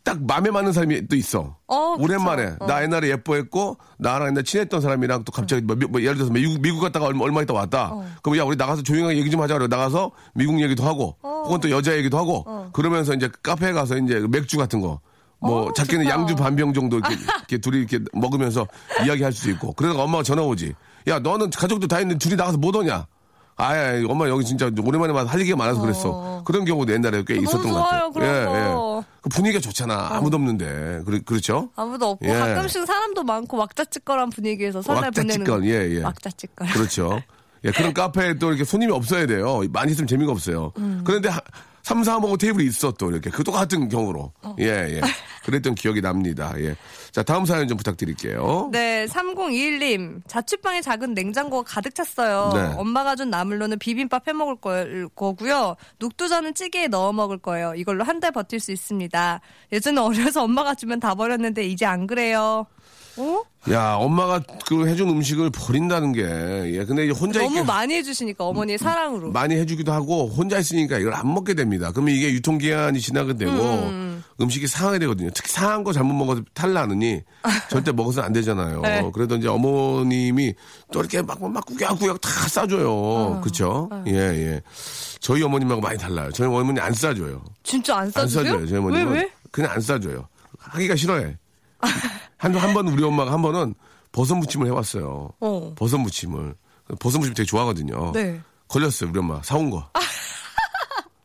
딱 0.03 0.19
마음에 0.25 0.49
맞는 0.49 0.73
사람이 0.73 1.07
또 1.07 1.15
있어. 1.15 1.57
어. 1.67 1.95
오랜만에 1.99 2.55
어. 2.59 2.65
나 2.65 2.81
옛날에 2.81 3.09
예뻐했고 3.09 3.77
나랑 3.99 4.29
옛날에 4.29 4.43
친했던 4.43 4.81
사람이랑 4.81 5.23
또 5.23 5.31
갑자기 5.31 5.61
뭐, 5.61 5.75
미- 5.75 5.85
뭐 5.85 6.01
예를 6.01 6.15
들어서 6.15 6.31
미국, 6.33 6.59
미국 6.61 6.81
갔다가 6.81 7.05
얼마, 7.05 7.23
얼마 7.25 7.41
있다 7.43 7.53
왔다. 7.53 7.89
어. 7.93 8.05
그럼 8.23 8.37
야 8.39 8.43
우리 8.43 8.55
나가서 8.55 8.81
조용하게 8.81 9.17
얘기 9.17 9.29
좀 9.29 9.41
하자 9.41 9.53
그래 9.55 9.67
나가서 9.67 10.11
미국 10.33 10.59
얘기도 10.61 10.83
하고 10.83 11.17
어. 11.21 11.43
혹은 11.45 11.59
또 11.59 11.69
여자 11.69 11.95
얘기도 11.95 12.17
하고 12.17 12.45
그러면서 12.73 13.13
이제 13.13 13.29
카페에 13.43 13.73
가서 13.73 13.97
이제 13.97 14.25
맥주 14.29 14.57
같은 14.57 14.81
거. 14.81 14.99
뭐 15.43 15.63
어, 15.69 15.73
작게는 15.73 16.05
좋다. 16.05 16.15
양주 16.19 16.35
반 16.35 16.55
병 16.55 16.71
정도 16.73 16.97
이렇게, 16.99 17.15
이렇게 17.49 17.57
둘이 17.57 17.77
이렇게 17.79 17.99
먹으면서 18.13 18.67
이야기할 19.05 19.31
수도 19.33 19.49
있고 19.51 19.73
그러다가 19.73 20.03
엄마가 20.03 20.21
전화 20.23 20.43
오지 20.43 20.73
야 21.07 21.17
너는 21.17 21.49
가족도 21.49 21.87
다 21.87 21.99
있는데 22.01 22.19
둘이 22.19 22.35
나가서 22.35 22.59
못 22.59 22.75
오냐 22.75 23.07
아야 23.55 24.03
엄마 24.07 24.27
여기 24.29 24.45
진짜 24.45 24.69
오랜만에 24.83 25.13
만나 25.13 25.29
할 25.31 25.39
얘기가 25.41 25.57
많아서 25.57 25.81
그랬어 25.81 26.43
그런 26.45 26.63
경우도 26.65 26.93
옛날에 26.93 27.23
꽤 27.25 27.37
있었던 27.37 27.71
것 27.71 27.75
어. 27.79 27.81
같아요 27.83 28.11
거. 28.11 28.19
그 29.21 29.29
분위기가 29.29 29.61
좋잖아 29.61 30.15
아무도 30.15 30.37
없는데 30.37 31.03
그렇죠 31.25 31.69
아무도 31.75 32.09
없고 32.09 32.25
예. 32.25 32.33
가끔씩 32.33 32.85
사람도 32.85 33.23
많고 33.23 33.55
왁자지껄한 33.57 34.31
분위기에서 34.31 34.81
설날 34.81 35.11
보내는 35.11 35.47
왁자지껄, 35.47 35.65
예, 35.65 35.95
예. 35.97 36.03
왁자지껄. 36.03 36.67
그렇죠. 36.69 37.21
예, 37.63 37.71
그런 37.71 37.93
카페에 37.93 38.35
또 38.35 38.49
이렇게 38.49 38.63
손님이 38.63 38.91
없어야 38.91 39.27
돼요. 39.27 39.61
많이 39.71 39.91
있으면 39.91 40.07
재미가 40.07 40.31
없어요. 40.31 40.73
음. 40.79 41.03
그런데 41.05 41.29
하, 41.29 41.39
3, 41.91 42.03
4, 42.05 42.17
5 42.19 42.37
테이블이 42.37 42.65
있어 42.67 42.91
또 42.93 43.11
이렇게. 43.11 43.29
그 43.29 43.43
똑같은 43.43 43.89
경우로. 43.89 44.31
어. 44.43 44.55
예, 44.59 44.65
예. 44.65 45.01
그랬던 45.43 45.75
기억이 45.75 45.99
납니다. 46.01 46.53
예. 46.57 46.75
자, 47.11 47.21
다음 47.23 47.45
사연 47.45 47.67
좀 47.67 47.75
부탁드릴게요. 47.77 48.69
네, 48.71 49.05
3021님. 49.07 50.21
자취방에 50.27 50.81
작은 50.81 51.13
냉장고가 51.13 51.63
가득 51.67 51.93
찼어요. 51.93 52.51
네. 52.53 52.73
엄마가 52.77 53.15
준 53.17 53.29
나물로는 53.29 53.79
비빔밥 53.79 54.27
해 54.29 54.33
먹을 54.33 54.55
거- 54.55 55.09
거고요. 55.15 55.75
녹두전은 55.99 56.53
찌개에 56.53 56.87
넣어 56.87 57.11
먹을 57.11 57.37
거예요. 57.37 57.73
이걸로 57.75 58.03
한 58.05 58.21
달 58.21 58.31
버틸 58.31 58.59
수 58.59 58.71
있습니다. 58.71 59.41
예전에 59.73 59.99
어려서 59.99 60.43
엄마가 60.43 60.75
주면 60.75 60.99
다 60.99 61.15
버렸는데 61.15 61.63
이제 61.65 61.85
안 61.87 62.05
그래요. 62.05 62.67
어? 63.17 63.43
야, 63.69 63.93
엄마가 63.95 64.41
그 64.65 64.87
해준 64.87 65.09
음식을 65.09 65.51
버린다는 65.51 66.13
게, 66.13 66.21
예. 66.23 66.85
근데 66.85 67.05
이제 67.05 67.13
혼자 67.13 67.39
너무 67.41 67.57
있기 67.57 67.67
많이 67.67 67.93
해주시니까 67.95 68.43
어머니의 68.43 68.77
사랑으로. 68.77 69.31
많이 69.31 69.55
해주기도 69.55 69.91
하고 69.91 70.27
혼자 70.27 70.57
있으니까 70.57 70.97
이걸 70.97 71.13
안 71.13 71.31
먹게 71.31 71.53
됩니다. 71.53 71.91
그러면 71.91 72.15
이게 72.15 72.31
유통기한이 72.31 72.99
지나게 72.99 73.35
되고 73.35 73.51
음. 73.51 74.23
식이 74.49 74.65
상하게 74.65 74.97
되거든요. 74.99 75.29
특히 75.35 75.51
상한 75.51 75.83
거 75.83 75.93
잘못 75.93 76.13
먹어서 76.13 76.41
탈 76.55 76.73
나느니 76.73 77.21
절대 77.69 77.91
먹어서는 77.91 78.25
안 78.25 78.33
되잖아요. 78.33 78.81
네. 78.83 79.11
그래도 79.13 79.35
이제 79.35 79.47
어머님이 79.47 80.55
또 80.91 80.99
이렇게 81.01 81.21
막, 81.21 81.39
막 81.47 81.63
구역구역 81.65 82.19
다 82.21 82.29
싸줘요. 82.47 83.41
그쵸? 83.43 83.87
예, 84.07 84.13
예. 84.13 84.61
저희 85.19 85.43
어머님하고 85.43 85.79
많이 85.81 85.97
달라요. 85.99 86.31
저희 86.31 86.47
어머니 86.47 86.79
안 86.79 86.91
싸줘요. 86.93 87.43
진짜 87.61 87.97
안안 87.97 88.09
싸주세요? 88.11 88.43
싸줘요. 88.45 88.65
저희 88.65 88.73
왜, 88.73 88.79
어머님은. 88.79 89.13
왜? 89.13 89.31
그냥 89.51 89.71
안 89.71 89.81
싸줘요. 89.81 90.27
하기가 90.57 90.95
싫어해. 90.95 91.37
한, 92.41 92.55
한 92.55 92.73
번 92.73 92.87
우리 92.87 93.03
엄마가 93.03 93.31
한 93.31 93.41
번은 93.41 93.75
버섯 94.11 94.35
무침을 94.35 94.67
해왔어요. 94.67 95.29
어. 95.39 95.73
버섯 95.77 95.97
무침을. 95.97 96.55
버섯 96.99 97.19
무침 97.19 97.33
되게 97.33 97.45
좋아하거든요. 97.45 98.11
네. 98.13 98.41
걸렸어요, 98.67 99.09
우리 99.11 99.19
엄마. 99.19 99.41
사온 99.43 99.69
거. 99.69 99.87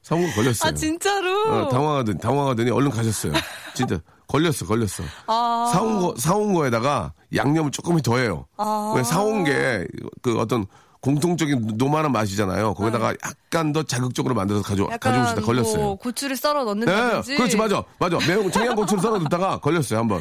사온 0.02 0.24
거 0.28 0.34
걸렸어요. 0.36 0.68
아, 0.70 0.74
진짜로? 0.74 1.42
어, 1.50 1.68
당황하더니, 1.68 2.18
당황하더니 2.20 2.70
얼른 2.70 2.90
가셨어요. 2.90 3.32
진짜. 3.74 3.98
걸렸어, 4.28 4.66
걸렸어. 4.66 5.02
아. 5.26 5.70
사온 5.72 6.00
거, 6.00 6.14
사온 6.18 6.52
거에다가 6.52 7.12
양념을 7.34 7.70
조금 7.70 7.96
더해요. 8.00 8.46
아. 8.56 8.92
왜 8.96 9.02
사온 9.02 9.44
게 9.44 9.86
그 10.22 10.38
어떤 10.40 10.66
공통적인 11.00 11.74
노만한 11.76 12.10
맛이잖아요. 12.12 12.74
거기다가 12.74 13.14
약간 13.24 13.72
더 13.72 13.82
자극적으로 13.84 14.34
만들어서 14.34 14.64
가져, 14.64 14.86
가져오시다 14.98 15.42
걸렸어요. 15.42 15.76
뭐 15.82 15.94
고추를 15.96 16.36
썰어 16.36 16.60
네, 16.60 16.64
넣는다든지. 16.64 17.36
그렇지, 17.36 17.56
맞아. 17.56 17.82
맞아. 18.00 18.18
매운 18.26 18.50
청양고추를 18.50 19.00
썰어 19.02 19.18
넣다가 19.18 19.58
걸렸어요, 19.58 20.00
한 20.00 20.08
번. 20.08 20.20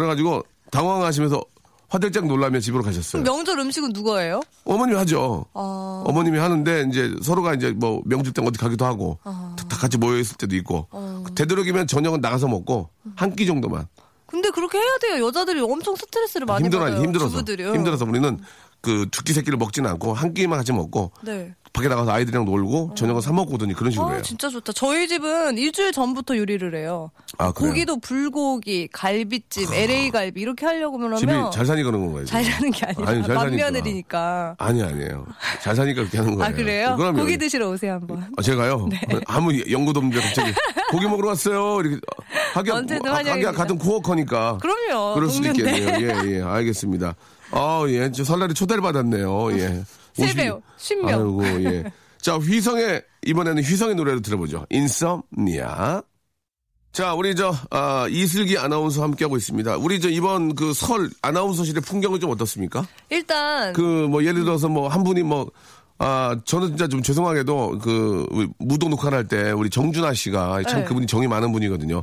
그래가지고 0.00 0.42
당황하시면서 0.70 1.42
화들짝 1.88 2.26
놀라며 2.26 2.60
집으로 2.60 2.82
가셨어요. 2.82 3.22
명절 3.22 3.58
음식은 3.60 3.92
누가예요? 3.92 4.40
어머님이 4.64 4.98
하죠. 4.98 5.46
아. 5.54 6.02
어머님이 6.04 6.38
하는데 6.38 6.86
이제 6.90 7.14
서로가 7.22 7.54
이제 7.54 7.70
뭐 7.70 8.02
명절 8.04 8.32
때 8.34 8.42
어디 8.44 8.58
가기도 8.58 8.84
하고 8.84 9.18
아. 9.24 9.54
다, 9.56 9.64
다 9.68 9.76
같이 9.78 9.96
모여 9.96 10.18
있을 10.18 10.36
때도 10.36 10.54
있고 10.56 10.86
어. 10.90 11.24
되도록이면 11.34 11.86
저녁은 11.86 12.20
나가서 12.20 12.48
먹고 12.48 12.90
한 13.14 13.34
끼 13.36 13.46
정도만 13.46 13.86
근데 14.26 14.50
그렇게 14.50 14.76
해야 14.78 14.98
돼요. 15.00 15.26
여자들이 15.26 15.60
엄청 15.60 15.94
스트레스를 15.96 16.46
많이 16.46 16.64
힘들어 16.64 16.82
받아요. 16.84 17.02
힘들어서 17.02 17.30
주부들이요. 17.30 17.72
힘들어서 17.74 18.04
우리는 18.04 18.38
그 18.82 19.06
두 19.10 19.22
끼 19.24 19.32
세 19.32 19.42
끼를 19.42 19.56
먹지는 19.56 19.88
않고 19.90 20.12
한 20.12 20.34
끼만 20.34 20.58
같이 20.58 20.72
먹고 20.72 21.12
네. 21.22 21.54
밖에 21.76 21.88
나가서 21.88 22.10
아이들이랑 22.10 22.46
놀고 22.46 22.92
저녁은 22.96 23.20
사 23.20 23.32
먹고 23.34 23.54
오더니 23.54 23.74
그런 23.74 23.90
식으로 23.90 24.08
아, 24.08 24.12
해요. 24.14 24.22
진짜 24.22 24.48
좋다. 24.48 24.72
저희 24.72 25.06
집은 25.06 25.58
일주일 25.58 25.92
전부터 25.92 26.38
요리를 26.38 26.74
해요. 26.74 27.10
아, 27.36 27.52
그래요? 27.52 27.68
고기도 27.70 27.98
불고기, 28.00 28.88
갈비찜, 28.90 29.74
LA 29.74 30.10
갈비 30.10 30.40
이렇게 30.40 30.64
하려고 30.64 30.96
그러면 30.96 31.18
집이 31.18 31.32
잘 31.52 31.66
사니 31.66 31.82
그런 31.82 32.00
건가요? 32.06 32.24
잘? 32.24 32.42
사는 32.44 32.70
게 32.70 32.86
아니라 32.86 33.10
아니, 33.10 33.22
잘 33.22 33.36
사니까. 33.36 33.44
맘며느리니까. 33.44 34.54
아니 34.58 34.82
아니에요. 34.82 35.26
잘 35.62 35.76
사니까 35.76 36.00
그렇게 36.00 36.16
하는 36.16 36.34
거예요. 36.34 36.50
아 36.50 36.54
그래요? 36.56 36.96
그럼요. 36.96 37.18
고기 37.20 37.36
드시러 37.36 37.68
오세요 37.68 37.92
한번. 37.92 38.26
아, 38.38 38.42
제가요? 38.42 38.88
아무 39.28 39.52
연고도 39.70 39.98
없는데 40.00 40.20
갑자기 40.22 40.54
고기 40.90 41.06
먹으러 41.06 41.28
왔어요. 41.28 41.80
이렇게 41.80 42.00
하기야, 42.54 42.74
언제든 42.74 43.02
뭐, 43.04 43.12
하- 43.12 43.18
하기야. 43.18 43.52
같은 43.52 43.76
코어커니까. 43.76 44.58
그럼요. 44.62 45.14
그럴 45.14 45.28
수도 45.28 45.52
동료인데. 45.52 45.78
있겠네요. 45.78 46.20
예, 46.24 46.36
예, 46.38 46.42
알겠습니다. 46.42 47.14
아, 47.50 47.84
예, 47.88 48.10
저 48.12 48.24
설날에 48.24 48.54
초대를 48.54 48.80
받았네요. 48.80 49.52
예. 49.58 49.82
세50 50.16 50.36
배요, 50.36 50.62
10명. 50.78 51.06
아이고, 51.08 51.64
예. 51.64 51.84
자, 52.20 52.36
휘성의, 52.36 53.02
이번에는 53.26 53.62
휘성의 53.62 53.94
노래를 53.94 54.22
들어보죠. 54.22 54.66
인썸니아. 54.70 56.02
자, 56.92 57.12
우리 57.14 57.34
저, 57.34 57.54
아, 57.70 58.06
이슬기 58.08 58.56
아나운서 58.56 59.02
함께하고 59.02 59.36
있습니다. 59.36 59.76
우리 59.76 60.00
저 60.00 60.08
이번 60.08 60.54
그 60.54 60.72
설 60.72 61.10
아나운서실의 61.20 61.82
풍경은 61.82 62.20
좀 62.20 62.30
어떻습니까? 62.30 62.86
일단 63.10 63.72
그 63.74 64.06
뭐 64.08 64.24
예를 64.24 64.44
들어서 64.44 64.68
뭐 64.68 64.88
한 64.88 65.04
분이 65.04 65.22
뭐 65.22 65.50
아, 65.98 66.36
저는 66.46 66.68
진짜 66.68 66.88
좀 66.88 67.02
죄송하게도 67.02 67.78
그 67.82 68.48
무도 68.58 68.88
녹화를 68.88 69.18
할 69.18 69.28
때 69.28 69.50
우리 69.50 69.68
정준하 69.68 70.14
씨가 70.14 70.62
참 70.64 70.80
네. 70.80 70.84
그분이 70.86 71.06
정이 71.06 71.26
많은 71.28 71.52
분이거든요. 71.52 72.02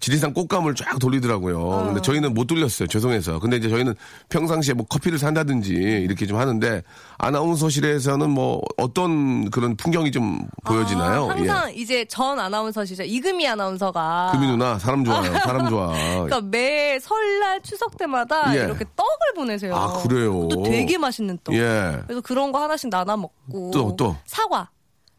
지리산 0.00 0.34
꽃감을 0.34 0.74
쫙 0.74 0.98
돌리더라고요. 0.98 1.60
어. 1.60 1.84
근데 1.86 2.00
저희는 2.02 2.34
못 2.34 2.46
돌렸어요. 2.46 2.86
죄송해서. 2.88 3.38
근데 3.40 3.56
이제 3.56 3.68
저희는 3.68 3.94
평상시에 4.28 4.74
뭐 4.74 4.84
커피를 4.86 5.18
산다든지 5.18 5.72
이렇게 5.72 6.26
좀 6.26 6.36
하는데 6.38 6.82
아나운서실에서는 7.16 8.28
뭐 8.30 8.60
어떤 8.76 9.50
그런 9.50 9.76
풍경이 9.76 10.10
좀 10.12 10.46
보여지나요? 10.64 11.24
아, 11.24 11.30
항상 11.30 11.72
이제 11.74 12.04
전 12.04 12.38
아나운서시죠. 12.38 13.04
이금희 13.04 13.46
아나운서가 13.48 14.32
예. 14.34 14.38
금이 14.38 14.50
누나 14.50 14.78
사람 14.78 15.04
좋아요. 15.04 15.32
사람 15.40 15.68
좋아. 15.68 15.88
그러니까 15.88 16.40
매 16.42 16.98
설날 17.00 17.60
추석 17.62 17.96
때마다 17.96 18.54
예. 18.56 18.64
이렇게 18.64 18.84
떡을 18.96 19.34
보내세요. 19.36 19.74
아, 19.74 20.02
그래요? 20.02 20.48
또 20.48 20.62
되게 20.64 20.98
맛있는 20.98 21.38
떡. 21.44 21.54
예. 21.54 22.00
그래서 22.06 22.20
그런 22.20 22.52
거 22.52 22.60
하나씩 22.62 22.90
나눠 22.90 23.16
먹고 23.16 23.70
또, 23.72 23.96
또? 23.96 24.16
사과. 24.26 24.68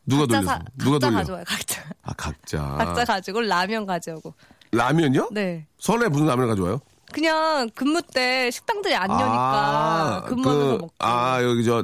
누가 0.05 0.25
돌려? 0.25 0.41
사- 0.43 0.59
누가 0.77 0.99
돌려? 0.99 1.17
가져와요. 1.17 1.43
각자. 1.47 1.81
아, 2.03 2.13
각자. 2.13 2.75
각자 2.77 3.05
가지고 3.05 3.41
라면 3.41 3.85
가져오고. 3.85 4.33
라면요? 4.71 5.29
네. 5.31 5.65
설에 5.79 6.07
무슨 6.09 6.27
라면을 6.27 6.49
가져와요? 6.49 6.79
그냥 7.11 7.69
근무 7.73 8.01
때 8.13 8.51
식당들이 8.51 8.95
안 8.95 9.09
여니까 9.09 10.25
근무하면서 10.27 10.67
그, 10.67 10.81
먹고. 10.81 10.93
아, 10.99 11.41
여기 11.41 11.63
저, 11.63 11.83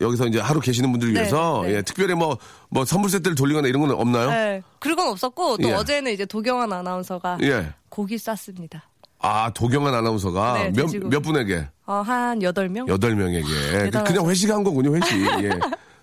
여기서 0.00 0.26
이제 0.26 0.40
하루 0.40 0.58
계시는 0.60 0.90
분들 0.90 1.12
네, 1.12 1.20
위해서, 1.20 1.62
네. 1.64 1.74
예, 1.76 1.82
특별히 1.82 2.14
뭐, 2.14 2.38
뭐 2.70 2.84
선물 2.84 3.10
세트를 3.10 3.34
돌리거나 3.34 3.68
이런 3.68 3.82
건 3.82 3.90
없나요? 3.90 4.30
네. 4.30 4.62
그런 4.78 4.96
건 4.96 5.08
없었고 5.08 5.58
또 5.58 5.68
예. 5.68 5.72
어제는 5.74 6.12
이제 6.12 6.24
도경환 6.24 6.72
아나운서가 6.72 7.38
예. 7.42 7.74
고기 7.90 8.16
쌌습니다. 8.16 8.88
아, 9.18 9.50
도경환 9.50 9.94
아나운서가 9.94 10.54
네, 10.54 10.64
몇, 10.70 10.82
돼지고기. 10.86 11.10
몇 11.14 11.20
분에게? 11.20 11.68
어, 11.86 11.94
한 12.04 12.38
8명? 12.40 12.88
여덟 12.88 13.14
명에게. 13.14 13.46
대단하죠. 13.84 14.12
그냥 14.14 14.30
회식한 14.30 14.64
거군요, 14.64 14.96
회식. 14.96 15.20
예. 15.44 15.50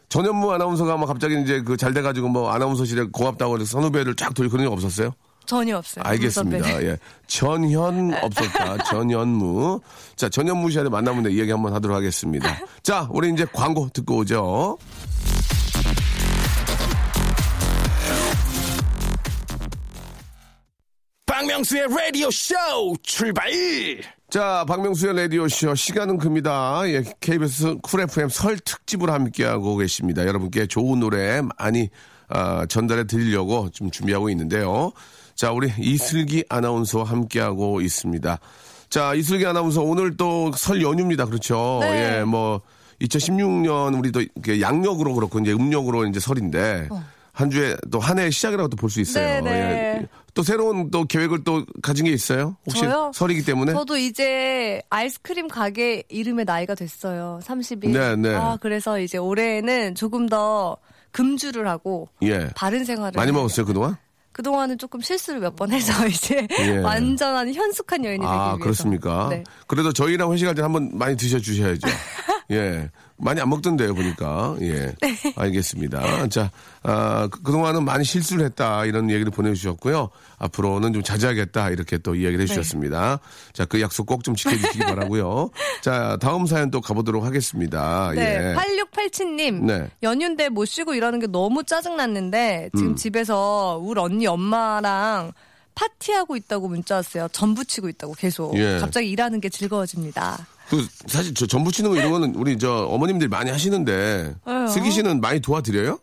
전현무 0.10 0.52
아나운서가 0.52 0.98
막 0.98 1.06
갑자기 1.08 1.42
이제 1.42 1.62
그 1.62 1.78
잘 1.78 1.94
돼가지고 1.94 2.28
뭐 2.30 2.52
아나운서실에 2.52 3.06
고맙다고 3.12 3.56
해서 3.56 3.66
선후배를 3.66 4.16
쫙 4.16 4.34
돌리 4.36 4.50
그런 4.50 4.66
적 4.66 4.74
없었어요? 4.74 5.14
전혀 5.46 5.78
없어요. 5.78 6.04
알겠습니다. 6.06 6.84
예. 6.84 6.98
전현 7.28 8.14
없었다. 8.14 8.84
전현무. 8.90 9.82
자, 10.16 10.30
전현무 10.30 10.72
씨한테 10.72 10.90
만나면 10.90 11.24
돼. 11.24 11.32
이야기 11.32 11.52
한번 11.52 11.74
하도록 11.74 11.96
하겠습니다. 11.96 12.58
자, 12.84 13.08
우리 13.12 13.32
이제 13.32 13.46
광고 13.52 13.90
듣고 13.90 14.18
오죠. 14.18 14.78
박명수의 21.26 21.88
라디오 21.90 22.30
쇼 22.30 22.56
출발! 23.04 23.50
자, 24.32 24.64
박명수의 24.66 25.14
라디오쇼 25.14 25.76
시간은 25.76 26.18
금입니다. 26.18 26.82
예, 26.86 27.04
KBS 27.20 27.80
쿨 27.82 28.00
FM 28.00 28.30
설 28.30 28.58
특집으로 28.60 29.12
함께하고 29.12 29.76
계십니다. 29.76 30.26
여러분께 30.26 30.68
좋은 30.68 31.02
노래 31.02 31.42
많이 31.58 31.90
아, 32.30 32.66
전달해 32.68 33.04
드리려고 33.04 33.70
좀 33.72 33.92
준비하고 33.92 34.30
있는데요. 34.30 34.94
자, 35.42 35.52
우리 35.52 35.72
이슬기 35.80 36.44
아나운서와 36.50 37.04
함께하고 37.04 37.82
있습니다. 37.82 38.38
자, 38.92 39.16
이슬기 39.16 39.44
아나운서 39.48 39.82
오늘 39.82 40.16
또 40.16 40.52
설 40.56 40.84
연휴입니다. 40.84 41.26
그렇죠? 41.26 41.80
네. 41.82 42.20
예, 42.20 42.24
뭐 42.24 42.62
2016년 43.02 43.98
우리도 43.98 44.24
양력으로 44.62 45.16
그렇고 45.16 45.40
이제 45.40 45.52
음력으로 45.52 46.06
이제 46.06 46.20
설인데 46.20 46.90
한 47.32 47.50
주에 47.50 47.76
또 47.90 47.98
한 47.98 48.20
해의 48.20 48.32
시작이라고 48.32 48.70
또볼수 48.70 49.02
있어요. 49.02 49.26
네, 49.26 49.42
네. 49.42 49.52
예. 49.52 50.08
또 50.36 50.44
새로운 50.44 50.92
또 50.92 51.06
계획을 51.06 51.44
또 51.44 51.66
가진 51.82 52.06
게 52.06 52.12
있어요? 52.12 52.56
혹시 52.68 52.82
저요? 52.82 53.12
설이기 53.16 53.44
때문에? 53.44 53.74
저도 53.74 53.98
이제 53.98 54.80
아이스크림 54.92 55.48
가게 55.48 56.04
이름의 56.10 56.46
나이가 56.46 56.76
됐어요. 56.76 57.40
30일. 57.44 57.90
네, 57.90 58.16
네. 58.16 58.36
아, 58.36 58.60
그래서 58.62 59.00
이제 59.00 59.18
올해는 59.18 59.96
조금 59.96 60.30
더 60.30 60.78
금주를 61.14 61.68
하고 61.68 62.10
예. 62.22 62.48
바른 62.56 62.86
생활을 62.86 63.14
많이 63.16 63.32
먹었어요, 63.32 63.66
그동안? 63.66 63.98
그동안은 64.32 64.78
조금 64.78 65.02
실수를 65.02 65.40
몇 65.42 65.56
번 65.56 65.72
해서 65.72 65.92
이제 66.08 66.48
예. 66.60 66.78
완전한 66.78 67.54
현숙한 67.54 68.06
여인이 68.06 68.20
되기 68.20 68.28
아, 68.28 68.44
위해서. 68.46 68.58
그렇습니까? 68.60 69.28
네. 69.30 69.44
그래도 69.68 69.92
저희랑 69.94 70.32
회식할 70.32 70.56
때 70.56 70.62
한번 70.62 70.90
많이 70.94 71.16
드셔 71.18 71.38
주셔야죠. 71.40 71.88
예. 72.52 72.90
많이 73.22 73.40
안 73.42 73.50
먹던데요, 73.50 73.94
보니까. 73.96 74.56
예. 74.62 74.94
네. 75.02 75.16
알겠습니다. 75.36 76.28
자, 76.30 76.52
아, 76.84 77.28
그- 77.32 77.42
그동안은 77.44 77.84
많이 77.86 78.04
실수를 78.04 78.46
했다, 78.46 78.86
이런 78.86 79.10
얘기를 79.10 79.32
보내주셨고요. 79.32 80.10
앞으로는 80.40 80.94
좀 80.94 81.04
자제하겠다, 81.04 81.70
이렇게 81.70 81.98
또 82.00 82.16
이야기를 82.16 82.38
네. 82.46 82.52
해주셨습니다. 82.52 83.20
자, 83.54 83.66
그 83.66 83.80
약속 83.82 84.06
꼭 84.08 84.24
좀 84.24 84.36
지켜주시기 84.36 84.80
바라고요 84.80 85.50
자, 85.84 86.18
다음 86.22 86.46
사연 86.46 86.70
또 86.72 86.82
가보도록 86.82 87.24
하겠습니다. 87.24 88.12
네, 88.16 88.52
예. 88.52 88.56
8687님. 88.56 89.64
네. 89.66 89.90
연휴인데 90.04 90.50
못 90.50 90.66
쉬고 90.66 90.94
이러는 90.94 91.20
게 91.20 91.28
너무 91.28 91.64
짜증났는데 91.64 92.70
음. 92.74 92.78
지금 92.78 92.96
집에서 92.96 93.80
우리 93.82 94.00
언니 94.00 94.28
엄마랑 94.28 95.32
파티하고 95.74 96.36
있다고 96.36 96.68
문자 96.68 96.96
왔어요. 96.96 97.28
전 97.32 97.56
부 97.56 97.64
치고 97.66 97.88
있다고 97.90 98.14
계속. 98.14 98.58
예. 98.58 98.78
갑자기 98.80 99.10
일하는 99.10 99.40
게 99.42 99.50
즐거워집니다. 99.50 100.46
그, 100.72 100.88
사실 101.08 101.34
저 101.34 101.46
전부 101.46 101.70
치는 101.70 101.90
거 101.90 101.98
이런 101.98 102.12
거는 102.12 102.36
우리 102.36 102.58
저 102.58 102.86
어머님들이 102.86 103.28
많이 103.28 103.52
하시는데, 103.52 104.36
어. 104.46 104.68
슬기 104.68 104.90
씨는 104.90 105.20
많이 105.20 105.42
도와드려요? 105.42 106.00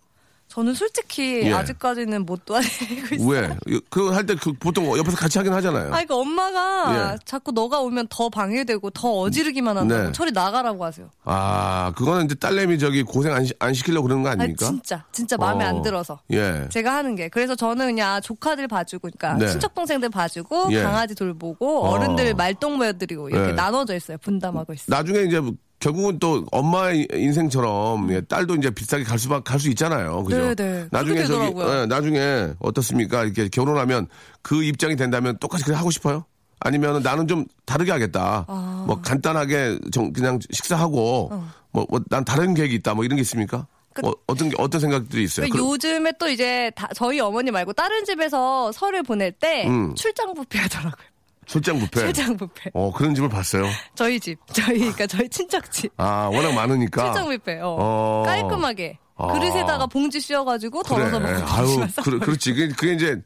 저는 0.58 0.74
솔직히 0.74 1.42
예. 1.44 1.52
아직까지는 1.52 2.26
못 2.26 2.44
도와드리고 2.44 3.14
있어요. 3.14 3.28
왜? 3.28 3.56
그 3.90 4.10
할 4.10 4.26
때 4.26 4.34
그 4.34 4.52
보통 4.54 4.86
옆에서 4.98 5.16
같이 5.16 5.38
하긴 5.38 5.52
하잖아요. 5.52 5.86
아, 5.86 5.90
그러니까 5.90 6.16
엄마가 6.16 7.12
예. 7.14 7.18
자꾸 7.24 7.52
너가 7.52 7.78
오면 7.80 8.08
더 8.10 8.28
방해되고 8.28 8.90
더 8.90 9.08
어지르기만 9.20 9.76
한다고 9.78 10.02
네. 10.06 10.12
저리 10.12 10.32
나가라고 10.32 10.84
하세요. 10.84 11.10
아, 11.24 11.92
그거는 11.96 12.24
이제 12.24 12.34
딸내미 12.34 12.80
저기 12.80 13.04
고생 13.04 13.32
안, 13.34 13.44
시, 13.44 13.54
안 13.60 13.72
시키려고 13.72 14.08
그러는 14.08 14.24
거아 14.24 14.32
아닙니까? 14.32 14.66
진짜 14.66 15.04
진짜 15.12 15.36
마음에 15.36 15.64
어. 15.64 15.68
안 15.68 15.82
들어서. 15.82 16.18
예. 16.32 16.66
제가 16.70 16.92
하는 16.92 17.14
게 17.14 17.28
그래서 17.28 17.54
저는 17.54 17.86
그냥 17.86 18.20
조카들 18.20 18.66
봐주고 18.66 19.10
그러니까 19.16 19.34
네. 19.44 19.52
친척 19.52 19.74
동생들 19.76 20.08
봐주고 20.10 20.72
예. 20.72 20.82
강아지 20.82 21.14
돌보고 21.14 21.84
어. 21.86 21.90
어른들 21.90 22.34
말똥 22.34 22.78
보여드리고 22.78 23.28
이렇게 23.28 23.46
네. 23.48 23.52
나눠져 23.52 23.94
있어요 23.94 24.18
분담하고 24.18 24.72
있어요. 24.72 24.86
나중에 24.88 25.20
이제 25.20 25.40
결국은 25.80 26.18
또 26.18 26.44
엄마의 26.50 27.06
인생처럼 27.12 28.12
예, 28.12 28.20
딸도 28.20 28.56
이제 28.56 28.70
비싸게 28.70 29.04
갈 29.04 29.18
수밖 29.18 29.44
갈 29.44 29.58
수 29.61 29.68
있잖아요. 29.70 30.25
그죠? 30.25 30.37
네, 30.38 30.54
네. 30.54 30.88
나중에 30.90 31.25
저기. 31.25 31.54
예, 31.61 31.87
나중에 31.87 32.49
어떻습니까? 32.58 33.25
이렇게 33.25 33.49
결혼하면 33.49 34.08
그 34.42 34.62
입장이 34.64 34.97
된다면 34.97 35.37
똑같이 35.38 35.64
그래 35.64 35.76
하고 35.76 35.90
싶어요? 35.90 36.25
아니면 36.61 37.02
나는 37.02 37.28
좀 37.28 37.44
다르게 37.64 37.92
하겠다. 37.92 38.44
아. 38.49 38.85
뭐 38.87 39.00
간단하게 39.00 39.78
정- 39.92 40.12
그냥 40.12 40.38
식사하고 40.50 41.30
뭐난 41.70 42.25
다른 42.25 42.54
계획이 42.54 42.75
있다. 42.76 42.94
뭐 42.94 43.04
이런 43.04 43.16
게 43.16 43.20
있습니까? 43.23 43.66
그- 43.94 44.06
어, 44.06 44.12
어떤 44.26 44.49
게- 44.49 44.56
어떤 44.58 44.80
생각들이 44.80 45.23
있어요? 45.25 45.47
근데 45.47 45.58
그럼- 45.58 45.70
요즘에 45.73 46.12
또 46.18 46.28
이제 46.28 46.70
다- 46.75 46.88
저희 46.94 47.20
어머니 47.20 47.50
말고 47.52 47.73
다른 47.75 48.04
집에서 48.04 48.73
설을 48.73 49.04
보낼 49.04 49.30
때 49.32 49.66
음. 49.68 49.94
출장 49.94 50.35
뷔페 50.35 50.58
하더라고요. 50.58 51.06
출장 51.49 51.78
뷔페. 51.78 52.00
출장 52.00 52.37
뷔페. 52.37 52.71
어 52.75 52.93
그런 52.93 53.14
집을 53.14 53.28
봤어요. 53.28 53.64
저희 53.95 54.21
집, 54.21 54.38
저희 54.52 54.78
그러니까 54.78 55.06
저희 55.06 55.28
친척 55.28 55.71
집. 55.73 55.91
아 55.97 56.28
워낙 56.32 56.52
많으니까. 56.52 57.06
출장 57.06 57.28
뷔페. 57.30 57.61
어. 57.61 57.76
어. 57.80 58.23
깔끔하게 58.26 58.99
아. 59.17 59.32
그릇에다가 59.32 59.87
봉지 59.87 60.21
씌워가지고 60.21 60.82
덜어서 60.84 61.19
먹고 61.19 61.45
아유. 61.47 61.87
그, 62.04 62.19
그렇지. 62.21 62.52
그게, 62.52 62.69
그게 62.69 62.93
이제, 62.93 63.17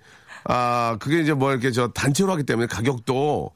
아, 0.44 0.96
그게 1.00 1.20
이제 1.20 1.34
뭐 1.34 1.50
이렇게 1.50 1.70
저 1.70 1.88
단체로 1.88 2.32
하기 2.32 2.44
때문에 2.44 2.66
가격도 2.66 3.50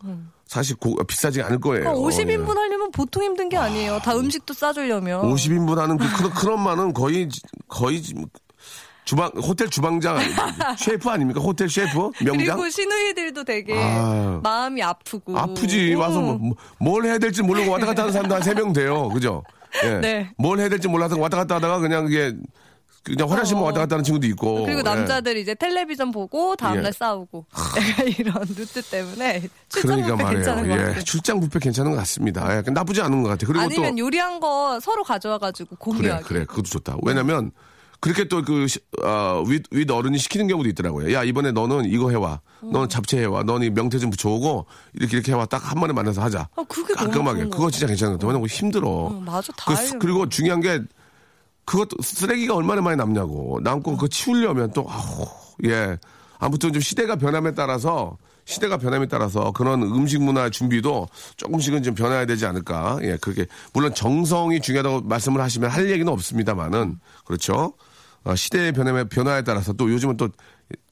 사실 0.46 0.76
고- 0.76 0.96
비싸지 1.05 1.40
않을 1.42 1.61
거예요. 1.61 1.85
음. 1.90 1.94
어, 1.94 1.98
50인분 2.09 2.50
예. 2.57 2.61
하려면 2.61 2.90
보통 2.90 3.22
힘든 3.22 3.48
게 3.48 3.57
아니에요. 3.57 4.00
다 4.00 4.14
음식도 4.14 4.52
싸주려면. 4.52 5.22
50인분 5.22 5.76
하는 5.76 5.96
그, 5.96 6.07
큰, 6.16 6.31
큰 6.31 6.52
엄마는 6.52 6.92
거의, 6.92 7.29
거의 7.68 8.02
주방, 9.06 9.28
호텔 9.36 9.70
주방장, 9.70 10.16
아니- 10.18 10.34
셰프 10.76 11.08
아닙니까? 11.08 11.40
호텔 11.40 11.70
셰프? 11.70 12.10
명장? 12.22 12.56
그리고 12.56 12.68
시누이들도 12.68 13.44
되게 13.44 13.72
아유. 13.72 14.40
마음이 14.42 14.82
아프고. 14.82 15.38
아프지. 15.38 15.94
와서 15.94 16.20
뭐, 16.20 16.34
뭐- 16.34 16.56
뭘 16.78 17.04
해야 17.04 17.16
될지 17.16 17.40
모르고 17.42 17.70
왔다 17.70 17.86
갔다 17.86 18.02
하는 18.02 18.12
사람도 18.12 18.34
한 18.34 18.42
세 18.42 18.52
명 18.54 18.72
돼요. 18.72 19.08
그죠? 19.10 19.44
예. 19.84 20.00
네. 20.00 20.30
뭘 20.36 20.58
해야 20.58 20.68
될지 20.68 20.88
몰라서 20.88 21.16
왔다 21.18 21.36
갔다 21.36 21.54
하다가 21.54 21.78
그냥 21.78 22.06
이게, 22.08 22.34
그냥 23.04 23.30
화장실만 23.30 23.62
어. 23.62 23.66
왔다 23.66 23.78
갔다 23.80 23.94
하는 23.94 24.02
친구도 24.02 24.26
있고. 24.26 24.64
그리고 24.64 24.80
예. 24.80 24.82
남자들이 24.82 25.40
이제 25.42 25.54
텔레비전 25.54 26.10
보고 26.10 26.56
다음날 26.56 26.86
예. 26.86 26.90
싸우고 26.92 27.46
이런 28.18 28.34
루트 28.56 28.82
때문에 28.82 29.42
출장 29.68 30.02
그러니까 30.02 30.16
뷔페 30.16 30.22
말이에요. 30.24 30.30
괜찮은 30.44 30.68
것 30.68 30.74
예, 30.74 30.82
같아요. 30.84 31.04
출장 31.04 31.38
뷔페 31.40 31.58
괜찮은 31.60 31.92
것 31.92 31.96
같습니다. 31.98 32.56
예, 32.56 32.62
나쁘지 32.72 33.00
않은 33.02 33.22
것 33.22 33.28
같아요. 33.28 33.46
그리고 33.46 33.60
아니면 33.62 33.94
또 33.94 33.98
요리한 33.98 34.40
거 34.40 34.80
서로 34.82 35.04
가져와가지고 35.04 35.76
그래 35.76 35.78
공유하기. 35.78 36.24
그래 36.24 36.44
그것도 36.44 36.64
좋다. 36.64 36.96
왜냐면 37.02 37.52
그렇게 38.00 38.28
또그 38.28 38.66
어, 39.04 39.44
윗, 39.48 39.62
윗 39.70 39.90
어른이 39.90 40.18
시키는 40.18 40.46
경우도 40.48 40.68
있더라고요. 40.70 41.12
야 41.12 41.24
이번에 41.24 41.52
너는 41.52 41.87
이거 41.87 42.11
해와, 42.11 42.40
음. 42.62 42.70
너는 42.72 42.88
잡채 42.88 43.18
해와, 43.20 43.42
너는 43.42 43.66
이 43.66 43.70
명태 43.70 43.98
좀 43.98 44.11
붙여오고 44.11 44.66
이렇게 44.94 45.16
이렇게 45.16 45.32
해와 45.32 45.46
딱 45.46 45.66
한 45.66 45.80
번에 45.80 45.92
만나서 45.92 46.22
하자. 46.22 46.48
어, 46.54 46.64
그게 46.64 46.94
깔끔하게 46.94 47.44
그거 47.44 47.70
진짜 47.70 47.87
괜찮은 47.87 48.12
것 48.12 48.18
같아요. 48.18 48.28
왜냐면 48.28 48.48
힘들어. 48.48 49.09
응, 49.11 49.24
맞아, 49.24 49.52
다 49.56 49.74
그. 49.74 49.98
그리고 49.98 50.28
중요한 50.28 50.61
게 50.61 50.80
그것도 51.64 52.00
쓰레기가 52.02 52.54
얼마나 52.54 52.80
많이 52.80 52.96
남냐고 52.96 53.59
남고 53.62 53.92
그거 53.96 54.06
치우려면 54.09 54.70
또 54.72 54.87
아우 54.88 55.26
예 55.64 55.98
아무튼 56.38 56.72
좀 56.72 56.80
시대가 56.80 57.16
변함에 57.16 57.54
따라서 57.54 58.16
시대가 58.46 58.78
변함에 58.78 59.06
따라서 59.06 59.50
그런 59.52 59.82
음식 59.82 60.22
문화 60.22 60.48
준비도 60.48 61.09
조금씩은 61.37 61.82
좀 61.82 61.94
변해야 61.94 62.24
되지 62.26 62.46
않을까 62.46 62.98
예 63.02 63.18
그렇게 63.20 63.46
물론 63.74 63.92
정성이 63.92 64.61
중요하다고 64.61 65.02
말씀을 65.02 65.42
하시면 65.42 65.68
할 65.68 65.90
얘기는 65.90 66.11
없습니다만은 66.11 66.98
그렇죠 67.24 67.74
어, 68.24 68.35
시대의 68.35 68.72
변함에 68.72 69.04
변화에 69.04 69.42
따라서 69.42 69.72
또 69.72 69.92
요즘은 69.92 70.16
또 70.16 70.28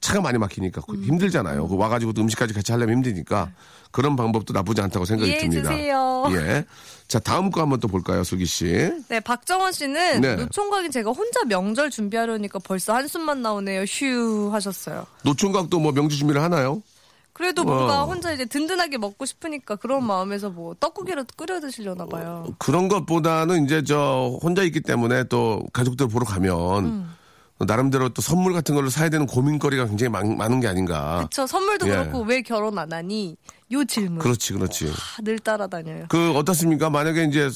차가 0.01 0.21
많이 0.21 0.37
막히니까 0.37 0.81
그 0.87 1.01
힘들잖아요 1.01 1.67
그 1.67 1.77
와가지고 1.77 2.11
또 2.13 2.21
음식까지 2.21 2.53
같이 2.53 2.73
하려면 2.73 2.97
힘드니까 2.97 3.51
그런 3.91 4.17
방법도 4.17 4.51
나쁘지 4.51 4.81
않다고 4.81 5.05
생각이 5.05 5.31
이해해 5.31 5.47
듭니다 5.47 5.69
주세요. 5.69 6.25
예. 6.31 6.65
자 7.07 7.19
다음 7.19 7.49
거 7.49 7.61
한번 7.61 7.79
또 7.79 7.87
볼까요 7.87 8.25
슬기 8.25 8.45
씨 8.45 8.91
네, 9.07 9.21
박정원 9.21 9.71
씨는 9.71 10.19
네. 10.19 10.35
노총각인 10.35 10.91
제가 10.91 11.11
혼자 11.11 11.45
명절 11.45 11.89
준비하려니까 11.89 12.59
벌써 12.59 12.93
한숨만 12.93 13.41
나오네요. 13.41 13.83
휴 13.83 14.49
하셨어요. 14.51 15.05
노총각도 15.23 15.79
뭐 15.79 15.93
명주 15.93 16.17
준비를 16.17 16.41
하나요? 16.41 16.81
그래도 17.35 17.65
뭔가 17.65 18.03
어. 18.03 18.05
혼자 18.05 18.31
이제 18.31 18.45
든든하게 18.45 18.97
먹고 18.97 19.25
싶으니까 19.25 19.75
그런 19.75 20.07
마음에서 20.07 20.49
뭐 20.49 20.73
떡국이라도 20.79 21.27
끓여 21.35 21.59
드시려나 21.59 22.05
봐요. 22.05 22.47
그런 22.59 22.87
것보다는 22.87 23.65
이제 23.65 23.83
저 23.83 24.39
혼자 24.41 24.63
있기 24.63 24.79
때문에 24.79 25.25
또 25.25 25.61
가족들 25.73 26.07
보러 26.07 26.25
가면 26.25 26.85
음. 26.85 27.15
나름대로 27.59 28.07
또 28.07 28.21
선물 28.21 28.53
같은 28.53 28.73
걸로 28.73 28.89
사야 28.89 29.09
되는 29.09 29.25
고민거리가 29.25 29.85
굉장히 29.87 30.11
많, 30.11 30.37
많은 30.37 30.61
게 30.61 30.69
아닌가. 30.69 31.23
그쵸 31.23 31.45
선물도 31.45 31.87
예. 31.87 31.91
그렇고 31.91 32.21
왜 32.21 32.41
결혼 32.41 32.79
안 32.79 32.93
하니? 32.93 33.35
요 33.73 33.83
질문 33.83 34.19
그렇지, 34.19 34.53
그렇지. 34.53 34.93
다늘 35.17 35.37
따라다녀요. 35.39 36.05
그 36.07 36.31
어떻습니까? 36.37 36.89
만약에 36.89 37.25
이제 37.25 37.49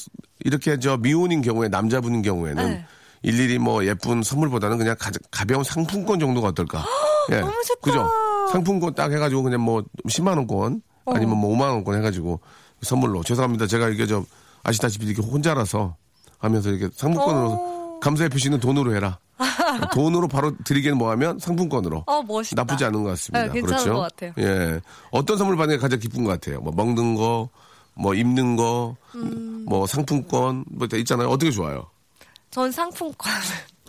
이렇게 0.43 0.77
저 0.79 0.97
미혼인 0.97 1.41
경우에 1.41 1.69
남자분인 1.69 2.21
경우에는 2.21 2.69
네. 2.69 2.85
일일이 3.21 3.59
뭐 3.59 3.85
예쁜 3.85 4.23
선물보다는 4.23 4.77
그냥 4.77 4.97
가, 4.99 5.09
가벼운 5.31 5.63
상품권 5.63 6.19
정도가 6.19 6.49
어떨까? 6.49 6.85
예. 7.31 7.39
너무 7.39 7.53
좋다. 7.65 7.79
그죠? 7.81 8.09
상품권 8.51 8.93
딱 8.95 9.11
해가지고 9.11 9.43
그냥 9.43 9.61
뭐 9.61 9.83
10만 10.07 10.37
원권 10.37 10.81
아니면 11.05 11.37
뭐 11.37 11.55
5만 11.55 11.69
원권 11.71 11.95
해가지고 11.97 12.39
선물로 12.81 13.23
죄송합니다. 13.23 13.67
제가 13.67 13.89
이게 13.89 14.05
좀 14.05 14.25
아시다시피 14.63 15.05
이렇게 15.05 15.21
혼자라서 15.25 15.95
하면서 16.37 16.69
이렇게 16.69 16.89
상품권으로 16.95 17.49
어. 17.51 17.99
감사의 18.01 18.29
표시는 18.29 18.59
돈으로 18.59 18.95
해라. 18.95 19.19
돈으로 19.93 20.27
바로 20.27 20.53
드리기는 20.63 20.97
뭐하면 20.97 21.39
상품권으로. 21.39 22.03
어 22.07 22.23
멋있다. 22.23 22.61
나쁘지 22.61 22.85
않은 22.85 23.03
것 23.03 23.09
같습니다. 23.11 23.47
네, 23.47 23.53
괜찮은 23.53 23.83
그렇죠? 23.83 23.93
것 23.93 23.99
같아요. 24.01 24.33
예. 24.37 24.81
어떤 25.11 25.37
선물 25.37 25.55
받는 25.57 25.75
게 25.75 25.81
가장 25.81 25.99
기쁜 25.99 26.23
것 26.23 26.31
같아요? 26.31 26.59
뭐 26.61 26.73
먹는 26.73 27.15
거, 27.15 27.49
뭐 27.93 28.13
입는 28.13 28.55
거, 28.55 28.95
음. 29.15 29.65
뭐 29.67 29.85
상품권, 29.85 30.65
뭐 30.69 30.87
있잖아요. 30.93 31.29
어떻게 31.29 31.51
좋아요? 31.51 31.87
전 32.51 32.71
상품권 32.71 33.31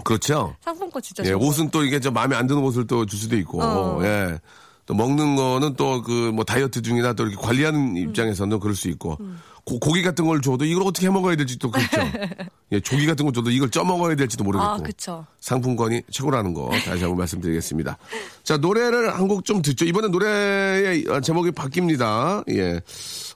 그렇죠? 0.04 0.54
상품권 0.60 1.02
진짜 1.02 1.24
예. 1.24 1.32
옷은 1.32 1.70
또 1.70 1.84
이게 1.84 2.00
저 2.00 2.10
마음에 2.10 2.36
안 2.36 2.46
드는 2.46 2.62
옷을 2.62 2.86
또 2.86 3.04
줄 3.06 3.18
수도 3.18 3.36
있고, 3.36 3.62
어. 3.62 4.00
예. 4.04 4.38
또 4.86 4.94
먹는 4.94 5.36
거는 5.36 5.74
또 5.76 6.02
그 6.02 6.32
뭐 6.32 6.44
다이어트 6.44 6.82
중이나 6.82 7.12
또 7.12 7.24
이렇게 7.26 7.36
관리하는 7.40 7.96
입장에서는 7.96 8.58
그럴 8.58 8.74
수 8.74 8.88
있고 8.88 9.16
고, 9.64 9.78
기 9.92 10.02
같은 10.02 10.26
걸 10.26 10.40
줘도 10.40 10.64
이걸 10.64 10.82
어떻게 10.84 11.06
해 11.06 11.10
먹어야 11.10 11.36
될지 11.36 11.56
또 11.60 11.70
그렇죠. 11.70 12.00
예, 12.72 12.80
조기 12.80 13.06
같은 13.06 13.24
거 13.24 13.30
줘도 13.30 13.50
이걸 13.50 13.70
쪄 13.70 13.84
먹어야 13.84 14.16
될지도 14.16 14.42
모르겠고. 14.42 14.68
아, 14.72 14.76
그쵸. 14.78 15.24
상품권이 15.40 16.02
최고라는 16.10 16.54
거 16.54 16.70
다시 16.84 17.02
한번 17.02 17.18
말씀드리겠습니다. 17.18 17.98
자, 18.42 18.56
노래를 18.56 19.14
한 19.14 19.28
곡 19.28 19.44
좀 19.44 19.62
듣죠. 19.62 19.84
이번에 19.84 20.08
노래의 20.08 21.04
제목이 21.22 21.52
바뀝니다. 21.52 22.44
예. 22.56 22.80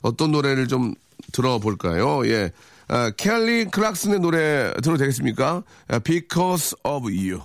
어떤 0.03 0.33
노래를 0.33 0.66
좀 0.66 0.94
들어볼까요? 1.33 2.27
예. 2.27 2.50
아, 2.88 3.10
켈리 3.16 3.66
클락슨의 3.66 4.20
노래 4.20 4.72
들어도 4.82 4.96
되겠습니까? 4.98 5.62
아, 5.88 5.98
Because 6.00 6.76
of 6.84 7.06
You. 7.06 7.40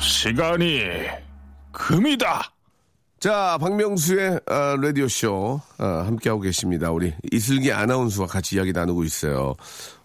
시간이 0.00 0.80
금이다. 1.72 2.52
자, 3.20 3.56
박명수의 3.58 4.40
아, 4.46 4.76
라디오쇼 4.80 5.60
아, 5.78 5.86
함께하고 6.06 6.42
계십니다. 6.42 6.90
우리 6.90 7.14
이슬기 7.32 7.72
아나운서와 7.72 8.28
같이 8.28 8.56
이야기 8.56 8.72
나누고 8.72 9.04
있어요. 9.04 9.54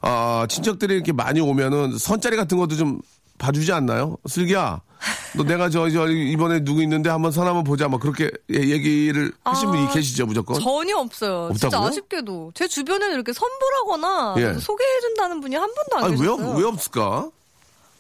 아, 0.01 0.45
친척들이 0.47 0.93
이렇게 0.95 1.11
많이 1.11 1.41
오면은 1.41 1.97
선자리 1.97 2.37
같은 2.37 2.57
것도 2.57 2.77
좀 2.77 3.01
봐주지 3.39 3.71
않나요? 3.71 4.17
슬기야, 4.27 4.81
너 5.35 5.43
내가 5.43 5.69
저, 5.69 5.89
저 5.89 6.07
이번에 6.07 6.63
누구 6.63 6.83
있는데 6.83 7.09
한번 7.09 7.31
선 7.31 7.47
한번 7.47 7.63
보자. 7.63 7.87
막 7.87 7.99
그렇게 7.99 8.29
예- 8.51 8.59
얘기를 8.69 9.31
하신 9.45 9.69
분이 9.71 9.87
아, 9.87 9.89
계시죠, 9.91 10.25
무조건? 10.27 10.59
전혀 10.61 10.95
없어요. 10.97 11.49
진짜 11.53 11.67
없다고요? 11.67 11.87
아쉽게도 11.87 12.51
제 12.53 12.67
주변에는 12.67 13.15
이렇게 13.15 13.31
선보라거나 13.33 14.35
예. 14.37 14.59
소개해준다는 14.59 15.39
분이 15.41 15.55
한 15.55 15.67
분도 15.73 15.97
안 15.97 16.03
아니, 16.03 16.13
왜, 16.21 16.27
계셨어요. 16.27 16.49
없- 16.51 16.57
왜 16.59 16.65
없을까? 16.65 17.29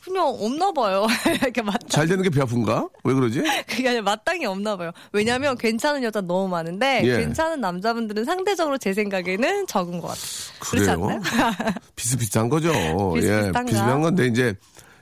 그냥 0.03 0.25
없나 0.27 0.71
봐요. 0.71 1.05
이렇게 1.43 1.61
맞잘 1.61 2.07
되는 2.07 2.23
게 2.23 2.29
배 2.29 2.41
아픈가? 2.41 2.87
왜 3.03 3.13
그러지? 3.13 3.43
그게 3.67 3.89
아니라 3.89 4.03
마땅히 4.03 4.45
없나 4.45 4.75
봐요. 4.75 4.91
왜냐면 5.11 5.57
괜찮은 5.57 6.03
여자 6.03 6.19
너무 6.21 6.47
많은데 6.47 7.01
예. 7.03 7.17
괜찮은 7.17 7.61
남자분들은 7.61 8.25
상대적으로 8.25 8.77
제 8.77 8.93
생각에는 8.93 9.67
적은 9.67 9.99
것 9.99 10.07
같아요. 10.07 10.59
그렇지 10.59 10.85
그래요? 10.85 10.91
않나요? 11.05 11.21
비슷비슷한 11.95 12.49
거죠. 12.49 12.69
예, 12.69 13.21
비슷비슷한가? 13.21 13.63
비슷한 13.65 14.01
건데 14.01 14.25
이제 14.27 14.55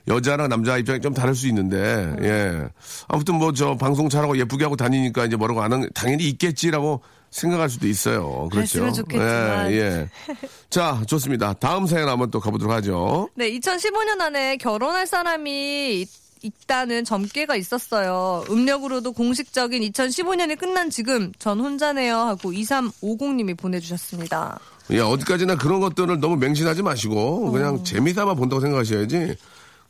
여자랑 0.08 0.48
남자 0.48 0.76
입장이 0.78 1.00
좀 1.00 1.12
다를 1.14 1.34
수 1.34 1.46
있는데, 1.48 2.14
예. 2.22 2.68
아무튼 3.08 3.34
뭐 3.36 3.52
저 3.52 3.76
방송 3.76 4.08
잘하고 4.08 4.38
예쁘게 4.38 4.64
하고 4.64 4.76
다니니까 4.76 5.26
이제 5.26 5.36
뭐라고 5.36 5.62
안 5.62 5.72
하는, 5.72 5.88
당연히 5.94 6.28
있겠지라고 6.30 7.00
생각할 7.30 7.68
수도 7.68 7.86
있어요. 7.86 8.48
그렇죠. 8.50 8.80
그랬으면 8.80 8.92
좋겠지만. 8.94 9.70
예, 9.72 9.76
예. 9.76 10.08
자, 10.70 11.02
좋습니다. 11.06 11.52
다음 11.54 11.86
사연 11.86 12.08
한번 12.08 12.30
또 12.30 12.40
가보도록 12.40 12.72
하죠. 12.76 13.28
네, 13.34 13.50
2015년 13.58 14.20
안에 14.20 14.56
결혼할 14.56 15.06
사람이 15.06 16.00
있- 16.00 16.28
있다는 16.40 17.04
점괘가 17.04 17.56
있었어요. 17.56 18.44
음력으로도 18.48 19.12
공식적인 19.12 19.82
2015년이 19.90 20.56
끝난 20.56 20.88
지금 20.88 21.32
전 21.40 21.58
혼자네요 21.58 22.14
하고 22.16 22.52
2350님이 22.52 23.58
보내주셨습니다. 23.58 24.60
예, 24.92 25.00
어디까지나 25.00 25.56
그런 25.56 25.80
것들을 25.80 26.20
너무 26.20 26.36
맹신하지 26.36 26.82
마시고, 26.82 27.48
어. 27.48 27.50
그냥 27.50 27.82
재미삼아 27.82 28.34
본다고 28.34 28.60
생각하셔야지. 28.60 29.34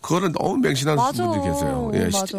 그거를 0.00 0.30
너무 0.32 0.56
맹신하는 0.58 0.96
맞아. 1.02 1.24
분들이 1.24 1.52
계세요. 1.52 1.90
예, 1.94 2.08
시- 2.10 2.18
맞아. 2.20 2.38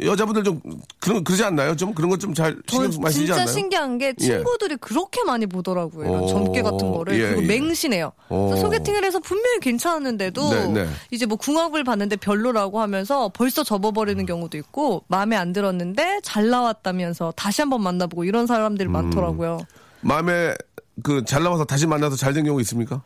여, 0.00 0.16
자분들 0.16 0.42
좀 0.42 0.60
그런 0.98 1.22
그러지 1.22 1.44
않나요? 1.44 1.76
좀 1.76 1.94
그런 1.94 2.10
것 2.10 2.18
좀 2.18 2.34
잘 2.34 2.56
신경 2.66 2.90
많이 3.00 3.12
쓰지 3.14 3.26
진짜 3.26 3.34
않나요? 3.42 3.46
신기한 3.46 3.98
게 3.98 4.14
친구들이 4.14 4.76
그렇게 4.76 5.22
많이 5.24 5.46
보더라고요. 5.46 6.08
오, 6.10 6.26
점괘 6.26 6.62
같은 6.62 6.90
거를. 6.90 7.14
예, 7.20 7.28
그리고 7.28 7.42
예. 7.44 7.46
맹신해요. 7.46 8.12
소개팅을 8.28 9.04
해서 9.04 9.20
분명히 9.20 9.60
괜찮았는데도 9.60 10.50
네, 10.50 10.66
네. 10.84 10.88
이제 11.12 11.24
뭐 11.26 11.36
궁합을 11.38 11.84
봤는데 11.84 12.16
별로라고 12.16 12.80
하면서 12.80 13.30
벌써 13.32 13.62
접어버리는 13.62 14.24
경우도 14.26 14.58
있고 14.58 15.04
마음에 15.08 15.36
안 15.36 15.52
들었는데 15.52 16.20
잘 16.22 16.48
나왔다면서 16.50 17.32
다시 17.36 17.62
한번 17.62 17.82
만나보고 17.82 18.24
이런 18.24 18.42
음. 18.42 18.46
사람들이 18.46 18.88
많더라고요. 18.88 19.60
마음에 20.00 20.54
그 21.02 21.24
잘 21.24 21.44
나와서 21.44 21.64
다시 21.64 21.86
만나서 21.86 22.16
잘 22.16 22.32
된 22.34 22.44
경우 22.44 22.60
있습니까? 22.62 23.02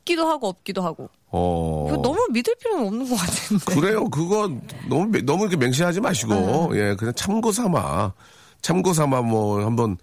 있기도 0.00 0.26
하고 0.28 0.48
없기도 0.48 0.82
하고. 0.82 1.08
어. 1.32 1.86
너무 2.02 2.26
믿을 2.32 2.54
필요는 2.56 2.86
없는 2.86 3.08
것 3.08 3.16
같은데. 3.16 3.64
그래요. 3.74 4.08
그거 4.10 4.50
너무 4.88 5.06
맹- 5.06 5.24
너무 5.24 5.42
이렇게 5.42 5.56
맹신하지 5.56 6.00
마시고 6.00 6.70
예 6.74 6.94
그냥 6.96 7.14
참고 7.14 7.52
삼아 7.52 8.12
참고 8.62 8.92
삼아 8.92 9.22
뭐 9.22 9.64
한번 9.64 9.96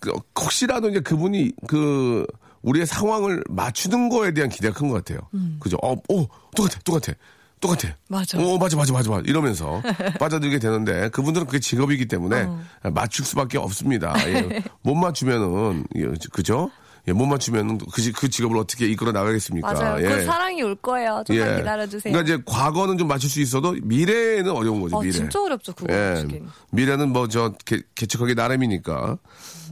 그 0.00 0.12
혹시라도 0.38 0.88
이제 0.90 1.00
그분이 1.00 1.52
그 1.68 2.26
우리의 2.62 2.86
상황을 2.86 3.42
맞추는 3.48 4.08
거에 4.08 4.32
대한 4.34 4.50
기대가 4.50 4.74
큰 4.74 4.88
것 4.88 4.94
같아요. 4.94 5.20
그죠? 5.60 5.76
어, 5.82 5.94
오 6.08 6.26
똑같아, 6.56 6.78
똑같아. 6.84 7.12
똑같아. 7.60 7.94
맞아. 8.08 8.38
어, 8.38 8.58
맞아, 8.58 8.76
맞아, 8.76 8.92
맞아, 8.92 9.08
맞아. 9.10 9.22
이러면서 9.24 9.80
빠져들게 10.18 10.58
되는데 10.58 11.08
그분들은 11.10 11.46
그게 11.46 11.60
직업이기 11.60 12.06
때문에 12.08 12.48
맞출 12.92 13.24
수밖에 13.24 13.56
없습니다. 13.56 14.12
예. 14.28 14.64
못 14.82 14.96
맞추면은, 14.96 15.84
예, 15.94 16.06
그죠? 16.32 16.72
예, 17.08 17.12
못 17.12 17.26
맞추면은 17.26 17.78
그, 17.92 18.00
지- 18.00 18.12
그 18.12 18.30
직업을 18.30 18.56
어떻게 18.56 18.86
이끌어 18.86 19.10
나가겠습니까? 19.10 19.72
맞아요. 19.72 20.04
예. 20.04 20.08
그 20.08 20.24
사랑이 20.24 20.62
올 20.62 20.76
거예요. 20.76 21.24
좀만 21.26 21.56
기다려주세요. 21.56 22.12
그러니까 22.12 22.22
이제 22.34 22.42
과거는 22.46 22.96
좀 22.96 23.08
맞출 23.08 23.28
수 23.28 23.40
있어도 23.40 23.74
미래에는 23.82 24.50
어려운 24.52 24.80
거죠. 24.80 24.98
아, 24.98 25.00
미래. 25.00 25.12
진짜 25.12 25.42
어렵죠, 25.42 25.72
그거 25.72 25.92
예. 25.92 26.24
미래는 26.70 27.12
뭐 27.12 27.26
저 27.28 27.52
개척하기 27.96 28.34
나름이니까. 28.34 29.18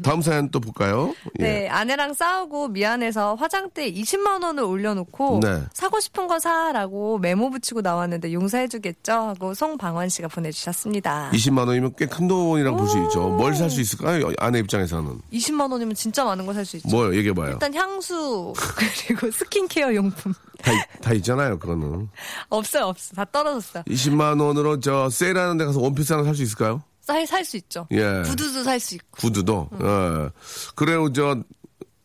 다음 0.02 0.22
사연 0.22 0.50
또 0.50 0.60
볼까요? 0.60 1.14
예. 1.40 1.42
네, 1.42 1.68
아내랑 1.68 2.14
싸우고 2.14 2.68
미안해서 2.68 3.34
화장대 3.34 3.92
20만 3.92 4.42
원을 4.42 4.62
올려놓고 4.64 5.40
네. 5.42 5.60
사고 5.74 6.00
싶은 6.00 6.26
거 6.26 6.38
사라고 6.40 7.18
메모 7.18 7.50
붙이고 7.50 7.82
나왔는데 7.82 8.32
용서해주겠죠 8.32 9.12
하고 9.12 9.52
송방원 9.52 10.08
씨가 10.08 10.28
보내주셨습니다. 10.28 11.30
20만 11.34 11.66
원이면 11.68 11.92
꽤 11.98 12.06
큰 12.06 12.26
돈이라고 12.28 12.76
볼 12.78 12.88
수 12.88 12.98
있죠. 13.04 13.28
뭘 13.28 13.54
살 13.54 13.68
수 13.68 13.80
있을까요? 13.82 14.32
아내 14.38 14.58
입장에서는. 14.60 15.20
20만 15.34 15.70
원이면 15.70 15.94
진짜 15.94 16.24
많은 16.24 16.46
거 16.46 16.54
살 16.54 16.64
수 16.64 16.78
있죠. 16.78 16.88
뭘 16.88 17.14
얘기해봐요. 17.20 17.52
일단 17.52 17.72
향수 17.74 18.52
그리고 19.06 19.30
스킨케어 19.30 19.94
용품 19.94 20.34
다, 20.62 20.72
있- 20.72 21.00
다 21.00 21.12
있잖아요, 21.14 21.58
그거는. 21.58 22.08
없어요, 22.50 22.84
없어. 22.86 23.14
다 23.14 23.24
떨어졌어요. 23.24 23.84
20만 23.84 24.40
원으로 24.40 24.80
저 24.80 25.08
세일하는 25.08 25.56
데 25.56 25.64
가서 25.64 25.80
원피스 25.80 26.12
하나 26.12 26.24
살 26.24 26.34
수 26.34 26.42
있을까요? 26.42 26.82
살수 27.26 27.56
있죠. 27.56 27.88
예. 27.90 28.22
구두도 28.24 28.62
살 28.62 28.78
수 28.78 28.94
있고. 28.94 29.06
구두도. 29.12 29.68
예. 29.82 30.30
그래요, 30.76 31.12
저 31.12 31.38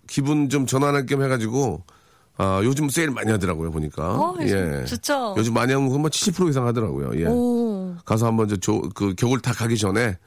기분 0.08 0.50
좀 0.50 0.66
전환할 0.66 1.06
겸 1.06 1.22
해가지고 1.24 1.84
아, 2.38 2.60
요즘 2.64 2.90
세일 2.90 3.12
많이 3.12 3.32
하더라고요, 3.32 3.72
보니까. 3.72 4.04
어, 4.16 4.36
요즘 4.42 4.86
좋죠. 4.86 5.36
요즘 5.38 5.54
많이 5.54 5.74
하면 5.74 5.90
뭐70% 5.90 6.50
이상 6.50 6.66
하더라고요. 6.68 7.20
예. 7.22 7.26
오. 7.28 7.96
가서 8.04 8.26
한번 8.28 8.48
저, 8.48 8.56
조- 8.58 8.90
그 8.96 9.14
겨울 9.16 9.40
다 9.42 9.54
가기 9.54 9.78
전에 9.78 10.18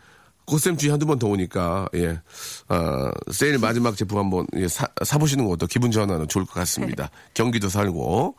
꽃샘추위 0.49 0.91
한두 0.91 1.07
번 1.07 1.19
더 1.19 1.29
오니까, 1.29 1.89
예. 1.95 2.21
아, 2.69 3.11
세일 3.33 3.59
마지막 3.59 3.97
제품 3.97 4.19
한번 4.19 4.47
예, 4.57 4.67
사, 4.69 4.87
사보시는 5.05 5.47
것도 5.47 5.67
기분 5.67 5.91
전환은 5.91 6.29
좋을 6.29 6.45
것 6.47 6.55
같습니다. 6.55 7.11
경기도 7.35 7.69
살고. 7.69 8.35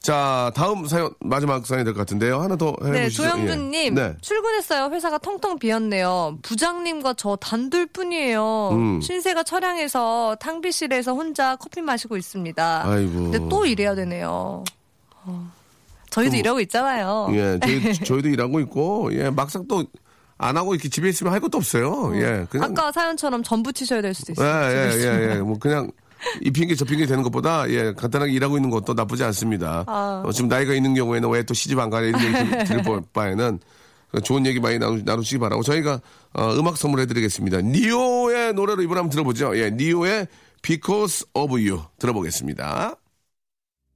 자, 0.00 0.50
다음 0.56 0.86
사연, 0.88 1.12
마지막 1.20 1.64
사연이 1.64 1.84
될 1.84 1.94
것 1.94 2.00
같은데요. 2.00 2.40
하나 2.40 2.56
더 2.56 2.74
해보시죠. 2.84 2.92
네, 2.92 3.08
조영준님 3.08 3.96
예. 3.98 4.02
네. 4.02 4.16
출근했어요. 4.20 4.90
회사가 4.92 5.18
텅텅 5.18 5.60
비었네요. 5.60 6.38
부장님과 6.42 7.14
저 7.14 7.36
단둘 7.36 7.86
뿐이에요. 7.86 8.70
음. 8.72 9.00
신세가 9.00 9.44
처량해서 9.44 10.36
탕비실에서 10.40 11.14
혼자 11.14 11.54
커피 11.54 11.80
마시고 11.82 12.16
있습니다. 12.16 12.82
아이고. 12.84 13.12
근데 13.30 13.38
또 13.48 13.64
일해야 13.64 13.94
되네요. 13.94 14.64
어. 15.24 15.52
저희도 16.10 16.36
이러고 16.36 16.60
있잖아요. 16.60 17.28
예, 17.34 17.58
저희, 17.62 17.94
저희도 18.04 18.28
일하고 18.28 18.58
있고, 18.60 19.08
예, 19.14 19.30
막상 19.30 19.64
또 19.68 19.84
안 20.38 20.56
하고 20.56 20.74
이렇게 20.74 20.88
집에 20.88 21.08
있으면 21.08 21.32
할 21.32 21.40
것도 21.40 21.58
없어요. 21.58 22.12
예, 22.16 22.46
그냥. 22.50 22.70
아까 22.70 22.90
사연처럼 22.92 23.42
전부 23.42 23.72
치셔야 23.72 24.02
될 24.02 24.12
수도 24.14 24.32
예, 24.32 24.32
있어요. 24.34 24.76
예, 24.84 24.88
있으면. 24.88 25.20
예, 25.20 25.30
예. 25.30 25.38
뭐 25.40 25.58
그냥 25.58 25.90
이 26.40 26.50
핑계 26.50 26.74
저 26.74 26.84
핑계 26.84 27.06
되는 27.06 27.22
것보다 27.22 27.68
예, 27.70 27.92
간단하게 27.94 28.32
일하고 28.32 28.56
있는 28.56 28.70
것도 28.70 28.94
나쁘지 28.94 29.22
않습니다. 29.24 29.84
아. 29.86 30.22
어, 30.24 30.32
지금 30.32 30.48
나이가 30.48 30.72
있는 30.74 30.94
경우에는 30.94 31.28
왜 31.30 31.42
또 31.44 31.54
시집 31.54 31.78
안 31.78 31.90
가냐 31.90 32.06
이런 32.08 32.22
얘기 32.22 32.32
들- 32.50 32.64
들을 32.64 32.82
바- 32.82 33.00
바에는 33.12 33.58
좋은 34.24 34.44
얘기 34.46 34.60
많이 34.60 34.78
나누, 34.78 35.00
나누시기 35.04 35.38
바라고 35.38 35.62
저희가 35.62 36.00
어, 36.34 36.54
음악 36.54 36.76
선물해 36.76 37.06
드리겠습니다. 37.06 37.60
니오의 37.62 38.52
노래로 38.54 38.82
이번 38.82 38.98
한번 38.98 39.10
들어보죠. 39.10 39.56
예, 39.58 39.70
니오의 39.70 40.26
Because 40.62 41.26
of 41.34 41.52
You 41.54 41.82
들어보겠습니다. 41.98 42.94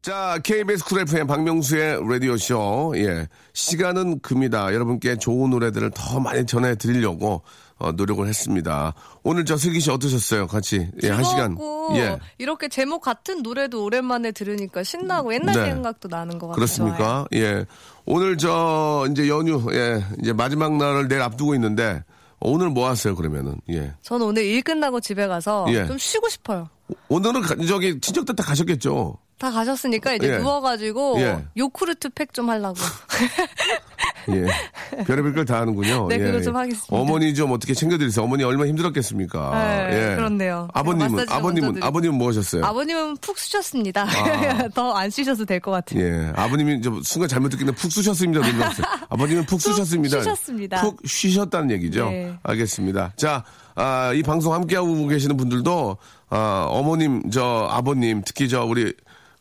자, 0.06 0.38
KBS 0.44 0.84
쿨 0.84 1.00
FM 1.00 1.26
박명수의 1.26 1.98
라디오쇼. 2.08 2.92
예. 2.98 3.26
시간은 3.54 4.20
금이다. 4.20 4.72
여러분께 4.72 5.16
좋은 5.16 5.50
노래들을 5.50 5.90
더 5.96 6.20
많이 6.20 6.46
전해드리려고 6.46 7.42
어, 7.78 7.90
노력을 7.90 8.24
했습니다. 8.24 8.94
오늘 9.24 9.44
저 9.44 9.56
슬기 9.56 9.80
씨 9.80 9.90
어떠셨어요? 9.90 10.46
같이. 10.46 10.88
예, 11.02 11.10
한 11.10 11.24
시간. 11.24 11.58
예. 11.96 12.18
이렇게 12.38 12.68
제목 12.68 13.00
같은 13.02 13.42
노래도 13.42 13.82
오랜만에 13.82 14.30
들으니까 14.30 14.84
신나고 14.84 15.34
옛날 15.34 15.56
네. 15.56 15.64
생각도 15.72 16.06
나는 16.06 16.38
것 16.38 16.46
같아요. 16.46 16.54
그렇습니까? 16.54 17.26
예. 17.34 17.64
오늘 18.04 18.38
저 18.38 19.08
이제 19.10 19.28
연휴, 19.28 19.60
예. 19.74 20.04
이제 20.22 20.32
마지막 20.32 20.76
날을 20.76 21.08
내일 21.08 21.20
앞두고 21.22 21.56
있는데 21.56 22.04
오늘 22.38 22.70
뭐 22.70 22.88
하세요, 22.88 23.16
그러면은? 23.16 23.60
예. 23.70 23.92
저는 24.02 24.24
오늘 24.24 24.44
일 24.44 24.62
끝나고 24.62 25.00
집에 25.00 25.26
가서 25.26 25.66
예. 25.70 25.84
좀 25.88 25.98
쉬고 25.98 26.28
싶어요. 26.28 26.68
오늘은 27.08 27.40
가- 27.42 27.56
저기 27.66 27.98
친척들 27.98 28.36
다 28.36 28.44
가셨겠죠? 28.44 29.18
다 29.38 29.50
가셨으니까 29.50 30.14
이제 30.14 30.34
예. 30.34 30.38
누워가지고 30.38 31.16
예. 31.20 31.44
요크루트 31.56 32.10
팩 32.10 32.32
좀 32.32 32.48
하려고. 32.50 32.76
예. 34.30 35.04
별의별 35.04 35.34
걸 35.34 35.44
다 35.46 35.60
하는군요. 35.60 36.08
네, 36.08 36.16
예. 36.16 36.18
그거 36.18 36.40
좀 36.42 36.56
하겠습니다. 36.56 36.86
어머니 36.90 37.32
좀 37.34 37.52
어떻게 37.52 37.74
챙겨드리세요. 37.74 38.24
어머니 38.24 38.42
얼마나 38.42 38.68
힘들었겠습니까. 38.68 39.88
네, 39.90 40.12
예. 40.12 40.16
그렇네요. 40.16 40.68
아버님은, 40.74 41.26
아버님은. 41.28 41.82
아버님은 41.82 42.18
뭐 42.18 42.28
하셨어요? 42.28 42.64
아버님은 42.64 43.18
푹 43.18 43.38
쉬셨습니다. 43.38 44.02
아. 44.04 44.68
더안 44.74 45.10
쉬셔도 45.10 45.44
될 45.44 45.60
것 45.60 45.70
같아요. 45.70 46.00
예. 46.02 46.32
아버님이 46.34 46.80
좀 46.80 47.02
순간 47.02 47.28
잘못 47.28 47.50
듣기는 47.50 47.74
푹 47.74 47.92
쑤셨습니다. 47.92 48.44
아버님은 49.10 49.44
푹푹 49.46 49.60
쑤셨습니다. 49.60 50.18
쉬셨습니다. 50.20 50.80
푹 50.82 51.00
쉬셨다는 51.06 51.70
얘기죠. 51.72 52.08
네. 52.10 52.34
알겠습니다. 52.42 53.12
자, 53.16 53.44
아, 53.76 54.12
이 54.14 54.22
방송 54.22 54.52
함께하고 54.54 55.06
계시는 55.06 55.36
분들도, 55.36 55.98
아, 56.30 56.66
어머님, 56.68 57.30
저, 57.30 57.68
아버님, 57.70 58.22
특히 58.24 58.48
저, 58.48 58.64
우리, 58.64 58.92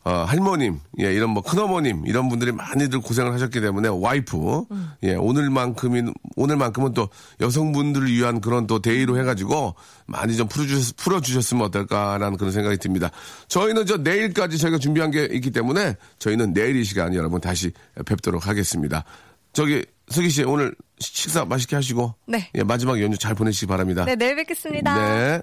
어, 0.06 0.22
할머님, 0.22 0.78
예, 1.00 1.12
이런 1.12 1.30
뭐 1.30 1.42
큰어머님, 1.42 2.06
이런 2.06 2.28
분들이 2.28 2.52
많이들 2.52 3.00
고생을 3.00 3.32
하셨기 3.32 3.60
때문에 3.60 3.88
와이프, 3.88 4.66
예, 5.02 5.14
오늘만큼인, 5.14 6.14
오늘만큼은 6.36 6.94
또 6.94 7.08
여성분들을 7.40 8.06
위한 8.12 8.40
그런 8.40 8.68
또 8.68 8.80
day로 8.80 9.18
해가지고 9.18 9.74
많이 10.06 10.36
좀 10.36 10.46
풀어주셨, 10.46 10.96
풀어주셨으면 10.96 11.64
어떨까라는 11.64 12.36
그런 12.36 12.52
생각이 12.52 12.76
듭니다. 12.76 13.10
저희는 13.48 13.84
저 13.86 13.96
내일까지 13.96 14.58
저희가 14.58 14.78
준비한 14.78 15.10
게 15.10 15.24
있기 15.24 15.50
때문에 15.50 15.96
저희는 16.20 16.54
내일 16.54 16.76
이 16.76 16.84
시간 16.84 17.12
여러분 17.12 17.40
다시 17.40 17.72
뵙도록 18.06 18.46
하겠습니다. 18.46 19.04
저기, 19.52 19.84
석희 20.10 20.30
씨, 20.30 20.44
오늘 20.44 20.72
식사 21.00 21.44
맛있게 21.44 21.74
하시고. 21.74 22.14
네. 22.28 22.48
예, 22.54 22.62
마지막 22.62 23.02
연휴 23.02 23.16
잘 23.16 23.34
보내시기 23.34 23.66
바랍니다. 23.66 24.04
네, 24.04 24.14
내일 24.14 24.36
뵙겠습니다. 24.36 24.94
네. 24.94 25.42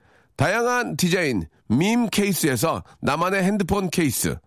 다양한 0.41 0.97
디자인 0.97 1.45
밈 1.67 2.09
케이스에서 2.09 2.83
나만의 2.99 3.43
핸드폰 3.43 3.91
케이스, 3.91 4.37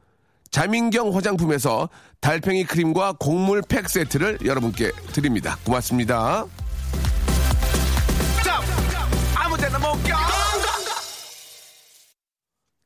자민경 0.51 1.15
화장품에서 1.15 1.89
달팽이 2.21 2.65
크림과 2.65 3.13
곡물 3.21 3.63
팩 3.63 3.89
세트를 3.89 4.39
여러분께 4.45 4.91
드립니다. 5.13 5.57
고맙습니다. 5.65 6.47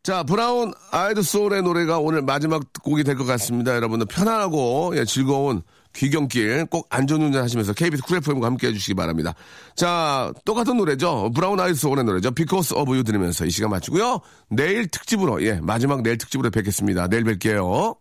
자, 0.02 0.22
브라운 0.22 0.74
아이드 0.90 1.22
소울의 1.22 1.62
노래가 1.62 1.98
오늘 2.00 2.20
마지막 2.20 2.62
곡이 2.82 3.04
될 3.04 3.16
것 3.16 3.24
같습니다. 3.24 3.74
여러분들 3.74 4.06
편안하고 4.06 4.92
예, 4.96 5.06
즐거운 5.06 5.62
귀경길 5.98 6.66
꼭 6.66 6.86
안전운전 6.90 7.42
하시면서 7.42 7.72
KBS 7.72 8.04
쿨 8.04 8.18
FM과 8.18 8.46
함께 8.46 8.68
해주시기 8.68 8.94
바랍니다. 8.94 9.34
자, 9.74 10.32
똑같은 10.44 10.76
노래죠. 10.76 11.30
브라운 11.34 11.58
아이드 11.58 11.74
소울의 11.74 12.04
노래죠. 12.04 12.30
Because 12.30 12.76
of 12.76 12.88
You 12.88 13.02
들으면서 13.02 13.44
이 13.44 13.50
시간 13.50 13.70
마치고요. 13.70 14.20
내일 14.48 14.86
특집으로, 14.88 15.42
예, 15.42 15.54
마지막 15.60 16.02
내일 16.02 16.16
특집으로 16.16 16.50
뵙겠습니다. 16.50 17.08
내일 17.08 17.24
뵐게요. 17.24 17.96